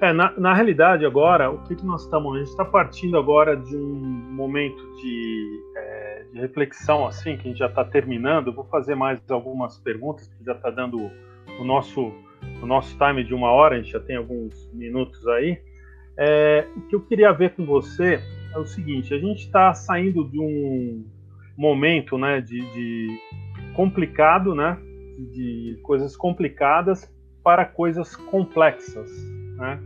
[0.00, 2.34] É, na, na realidade, agora, o que, que nós estamos.
[2.34, 3.94] A gente está partindo agora de um
[4.32, 8.48] momento de, é, de, reflexão, assim, que a gente já está terminando.
[8.48, 11.10] Eu vou fazer mais algumas perguntas, que já está dando
[11.60, 12.12] o nosso,
[12.60, 15.60] o nosso time de uma hora, a gente já tem alguns minutos aí.
[16.16, 18.20] É, o que eu queria ver com você
[18.54, 21.04] é o seguinte: a gente está saindo de um
[21.56, 23.18] momento, né, de, de
[23.74, 24.78] complicado, né,
[25.32, 27.12] de coisas complicadas
[27.42, 29.10] para coisas complexas,
[29.56, 29.80] né?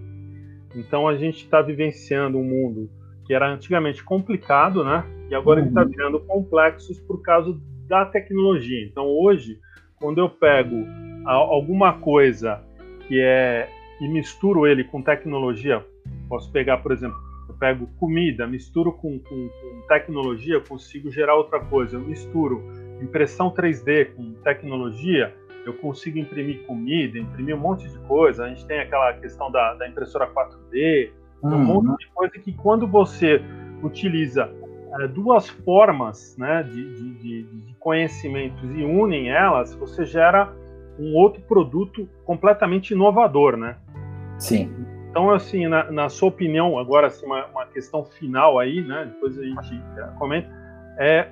[0.75, 2.91] Então a gente está vivenciando um mundo
[3.27, 5.05] que era antigamente complicado, né?
[5.29, 5.67] E agora tá uhum.
[5.67, 8.87] ele está virando complexos por causa da tecnologia.
[8.87, 9.59] Então hoje,
[9.97, 10.87] quando eu pego
[11.27, 12.63] alguma coisa
[13.07, 13.69] que é
[14.01, 15.85] e misturo ele com tecnologia
[16.29, 17.17] Posso pegar, por exemplo,
[17.49, 21.97] eu pego comida, misturo com, com, com tecnologia, consigo gerar outra coisa.
[21.97, 22.63] Eu misturo
[23.01, 28.45] impressão 3D com tecnologia, eu consigo imprimir comida, imprimir um monte de coisa.
[28.45, 31.11] A gente tem aquela questão da, da impressora 4D,
[31.43, 31.55] Uhum.
[31.55, 33.41] Um monte de coisa que quando você
[33.83, 34.51] utiliza
[35.01, 40.53] é, duas formas né, de, de, de, conhecimentos e unem elas, você gera
[40.99, 43.77] um outro produto completamente inovador, né?
[44.37, 44.75] Sim.
[45.19, 49.11] Então, assim, na, na sua opinião, agora assim, uma, uma, questão final aí, né?
[49.13, 50.49] Depois a gente é, comenta.
[50.97, 51.27] É,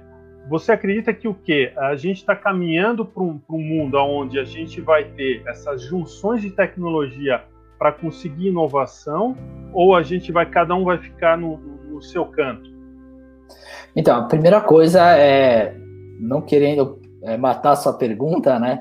[0.51, 1.73] você acredita que o quê?
[1.77, 6.43] A gente está caminhando para um, um, mundo onde a gente vai ter essas junções
[6.43, 7.45] de tecnologia
[7.79, 9.37] para conseguir inovação,
[9.73, 12.69] ou a gente vai, cada um vai ficar no, no seu canto?
[13.95, 15.77] Então, a primeira coisa é,
[16.19, 18.81] não querendo é, matar a sua pergunta, né?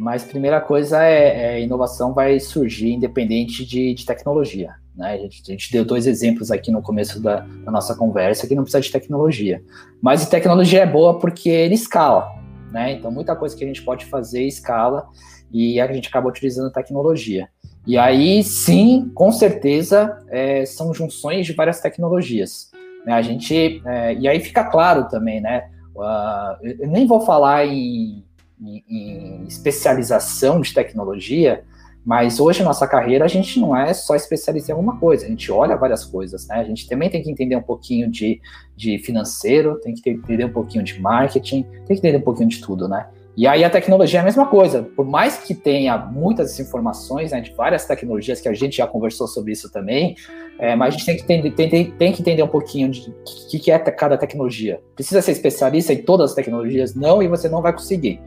[0.00, 4.74] Mas primeira coisa é, é inovação vai surgir independente de, de tecnologia.
[4.96, 5.12] Né?
[5.12, 8.54] A, gente, a, gente, deu dois exemplos aqui no começo da, da, nossa conversa que
[8.54, 9.62] não precisa de tecnologia.
[10.00, 12.32] Mas a tecnologia é boa porque ele escala.
[12.72, 12.92] Né?
[12.92, 15.06] Então, muita coisa que a gente pode fazer escala
[15.52, 17.50] e a gente acaba utilizando a tecnologia.
[17.86, 22.70] E aí, sim, com certeza, é, são junções de várias tecnologias.
[23.04, 23.12] Né?
[23.12, 25.68] A gente, é, e aí fica claro também, né?
[25.94, 28.24] Uh, eu nem vou falar em
[28.60, 31.64] em, especialização de tecnologia,
[32.04, 35.52] mas hoje, nossa carreira, a gente não é só especialista em alguma coisa, a gente
[35.52, 36.56] olha várias coisas, né?
[36.56, 38.40] A gente também tem que entender um pouquinho de,
[38.74, 42.60] de financeiro, tem que entender um pouquinho de marketing, tem que entender um pouquinho de
[42.60, 43.06] tudo, né?
[43.36, 47.40] E aí a tecnologia é a mesma coisa, por mais que tenha muitas informações né,
[47.40, 50.16] de várias tecnologias, que a gente já conversou sobre isso também,
[50.58, 53.48] é, mas a gente tem que, entender, tem, tem que entender um pouquinho de o
[53.50, 54.80] que, que é cada tecnologia.
[54.94, 56.94] Precisa ser especialista em todas as tecnologias?
[56.94, 58.20] Não, e você não vai conseguir.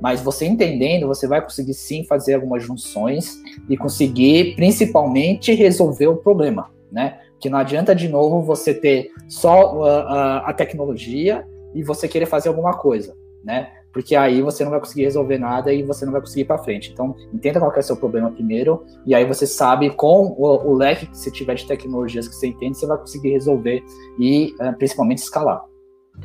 [0.00, 3.36] Mas você entendendo, você vai conseguir sim fazer algumas junções
[3.68, 7.20] e conseguir principalmente resolver o problema, né?
[7.40, 12.26] Que não adianta de novo você ter só uh, uh, a tecnologia e você querer
[12.26, 13.70] fazer alguma coisa, né?
[13.92, 16.58] Porque aí você não vai conseguir resolver nada e você não vai conseguir ir para
[16.58, 16.92] frente.
[16.92, 20.74] Então, entenda qual é o seu problema primeiro e aí você sabe com o, o,
[20.74, 23.82] leque que você tiver de tecnologias que você entende, você vai conseguir resolver
[24.18, 25.64] e uh, principalmente escalar.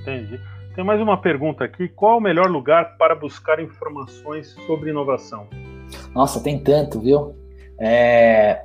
[0.01, 0.39] Entendi.
[0.76, 1.88] Tem mais uma pergunta aqui.
[1.88, 5.45] Qual o melhor lugar para buscar informações sobre inovação?
[6.15, 7.36] Nossa, tem tanto, viu?
[7.80, 8.59] É...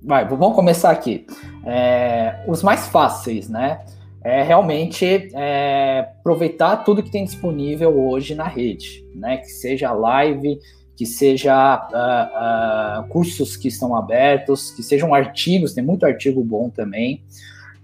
[0.00, 1.26] Vai, vamos começar aqui.
[1.66, 2.44] É...
[2.46, 3.84] Os mais fáceis, né?
[4.22, 9.38] É realmente é, aproveitar tudo que tem disponível hoje na rede, né?
[9.38, 10.58] Que seja live,
[10.96, 16.70] que seja uh, uh, cursos que estão abertos, que sejam artigos, tem muito artigo bom
[16.70, 17.22] também.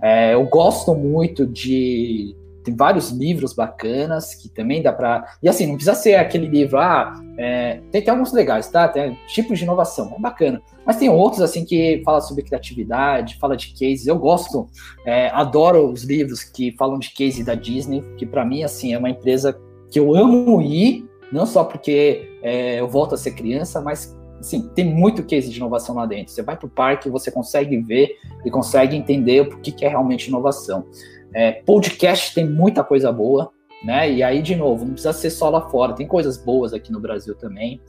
[0.00, 5.26] É, eu gosto muito de tem vários livros bacanas que também dá para.
[5.42, 7.80] E assim, não precisa ser aquele livro, ah, é...
[7.90, 8.88] tem, alguns legais, tá?
[8.88, 10.60] Tem tipos de inovação, é bacana.
[10.84, 14.06] Mas tem outros, assim, que fala sobre criatividade, fala de cases.
[14.06, 14.68] Eu gosto,
[15.06, 18.98] é, adoro os livros que falam de case da Disney, que para mim, assim, é
[18.98, 19.58] uma empresa
[19.90, 24.68] que eu amo ir, não só porque é, eu volto a ser criança, mas assim,
[24.74, 26.32] tem muito case de inovação lá dentro.
[26.32, 29.88] Você vai para o parque, você consegue ver e consegue entender o que, que é
[29.88, 30.86] realmente inovação.
[31.34, 33.52] É, podcast tem muita coisa boa,
[33.84, 34.10] né?
[34.10, 37.00] E aí, de novo, não precisa ser só lá fora, tem coisas boas aqui no
[37.00, 37.80] Brasil também.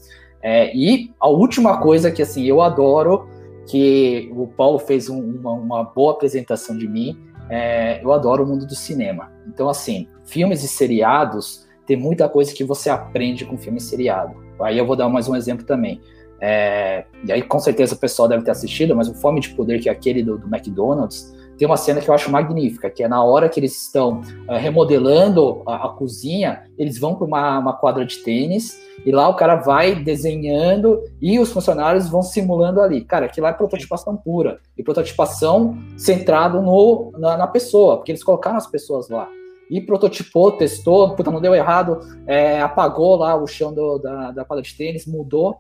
[0.42, 3.28] É, e a última coisa que, assim, eu adoro,
[3.68, 7.18] que o Paulo fez um, uma, uma, boa apresentação de mim,
[7.50, 9.32] é, eu adoro o mundo do cinema.
[9.48, 14.36] Então, assim, filmes e seriados, tem muita coisa que você aprende com filme e seriado.
[14.62, 16.02] Aí eu vou dar mais um exemplo também.
[16.40, 19.80] É, e aí, com certeza, o pessoal deve ter assistido, mas o Fome de Poder,
[19.80, 23.08] que é aquele do, do McDonald's, tem uma cena que eu acho magnífica, que é
[23.08, 27.74] na hora que eles estão uh, remodelando a, a, cozinha, eles vão para uma, uma,
[27.74, 33.02] quadra de tênis e lá o cara vai desenhando e os funcionários vão simulando ali.
[33.02, 38.24] Cara, aquilo lá é prototipação pura e prototipação centrado no, na, na pessoa, porque eles
[38.24, 39.30] colocaram as pessoas lá
[39.70, 44.44] e prototipou, testou, puta, não deu errado, é, apagou lá o chão do, da, da
[44.44, 45.58] quadra de tênis, mudou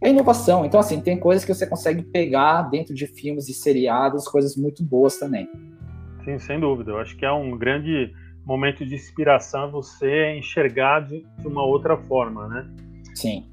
[0.00, 0.64] é inovação.
[0.64, 4.82] Então, assim, tem coisas que você consegue pegar dentro de filmes e seriados, coisas muito
[4.82, 5.48] boas também.
[6.24, 6.92] Sim, sem dúvida.
[6.92, 8.12] Eu acho que é um grande
[8.44, 12.66] momento de inspiração você enxergar de, de uma outra forma, né?
[13.14, 13.46] Sim.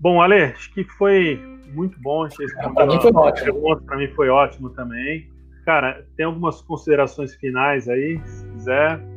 [0.00, 1.40] Bom, Ale, acho que foi
[1.72, 2.28] muito bom.
[2.74, 3.80] Para mim foi ótimo.
[3.82, 5.30] Para mim foi ótimo também.
[5.64, 9.11] Cara, tem algumas considerações finais aí, se quiser.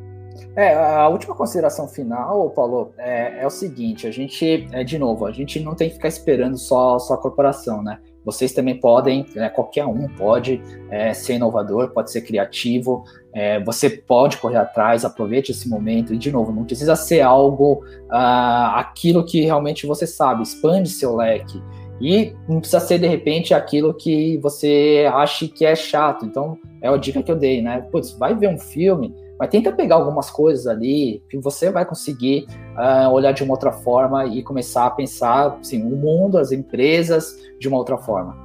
[0.56, 5.26] É, a última consideração final, Paulo, é, é, o seguinte: a gente, é, de novo,
[5.26, 8.00] a gente não tem que ficar esperando só, só a corporação, né?
[8.26, 10.60] Vocês também podem, é, qualquer um pode
[10.90, 16.12] é, ser inovador, pode ser criativo, é, você pode correr atrás, aproveite esse momento.
[16.12, 21.16] E, de novo, não precisa ser algo, ah, aquilo que realmente você sabe, expande seu
[21.16, 21.62] leque.
[22.02, 26.26] E não precisa ser, de repente, aquilo que você acha que é chato.
[26.26, 27.82] Então, é a dica que eu dei, né?
[27.92, 32.46] Putz, vai ver um filme mas tenta pegar algumas coisas ali que você vai conseguir
[32.78, 37.36] uh, olhar de uma outra forma e começar a pensar assim, o mundo, as empresas
[37.60, 38.36] de uma outra forma.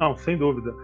[0.00, 0.74] Não, sem dúvida.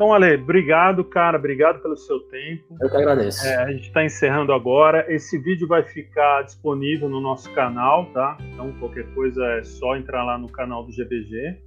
[0.00, 2.74] Então, Ale, obrigado, cara, obrigado pelo seu tempo.
[2.80, 3.46] Eu que agradeço.
[3.46, 5.04] É, a gente está encerrando agora.
[5.12, 8.38] Esse vídeo vai ficar disponível no nosso canal, tá?
[8.40, 11.58] Então, qualquer coisa é só entrar lá no canal do GBG.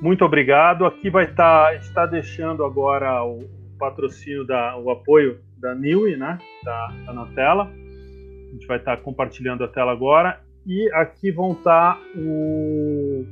[0.00, 0.86] Muito obrigado.
[0.86, 3.40] Aqui vai estar, tá, está deixando agora o
[3.80, 6.38] patrocínio da, o apoio da Niue, né?
[6.62, 7.64] Tá, tá, na tela.
[7.64, 13.24] A gente vai estar tá compartilhando a tela agora e aqui vão estar tá o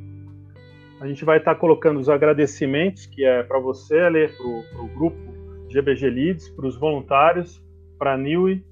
[0.98, 5.18] a gente vai estar colocando os agradecimentos, que é para você, ler para o grupo
[5.68, 7.60] GBG Leads, para os voluntários,
[7.98, 8.64] para a Niue.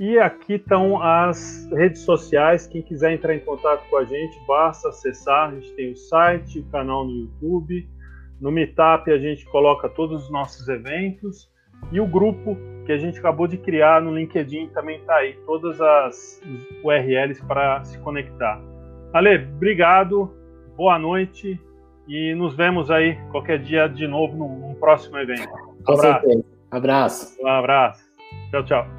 [0.00, 2.66] E aqui estão as redes sociais.
[2.66, 5.50] Quem quiser entrar em contato com a gente, basta acessar.
[5.50, 7.88] A gente tem o site, o canal no YouTube.
[8.40, 11.48] No Meetup a gente coloca todos os nossos eventos.
[11.90, 15.34] E o grupo que a gente acabou de criar no LinkedIn também está aí.
[15.46, 16.42] Todas as
[16.82, 18.60] URLs para se conectar.
[19.12, 20.38] Ale, obrigado
[20.78, 21.60] boa noite
[22.06, 25.48] e nos vemos aí qualquer dia de novo num, num próximo evento.
[25.88, 26.44] Um abraço.
[26.70, 27.42] Abraço.
[27.42, 28.08] Um abraço.
[28.50, 28.97] Tchau, tchau.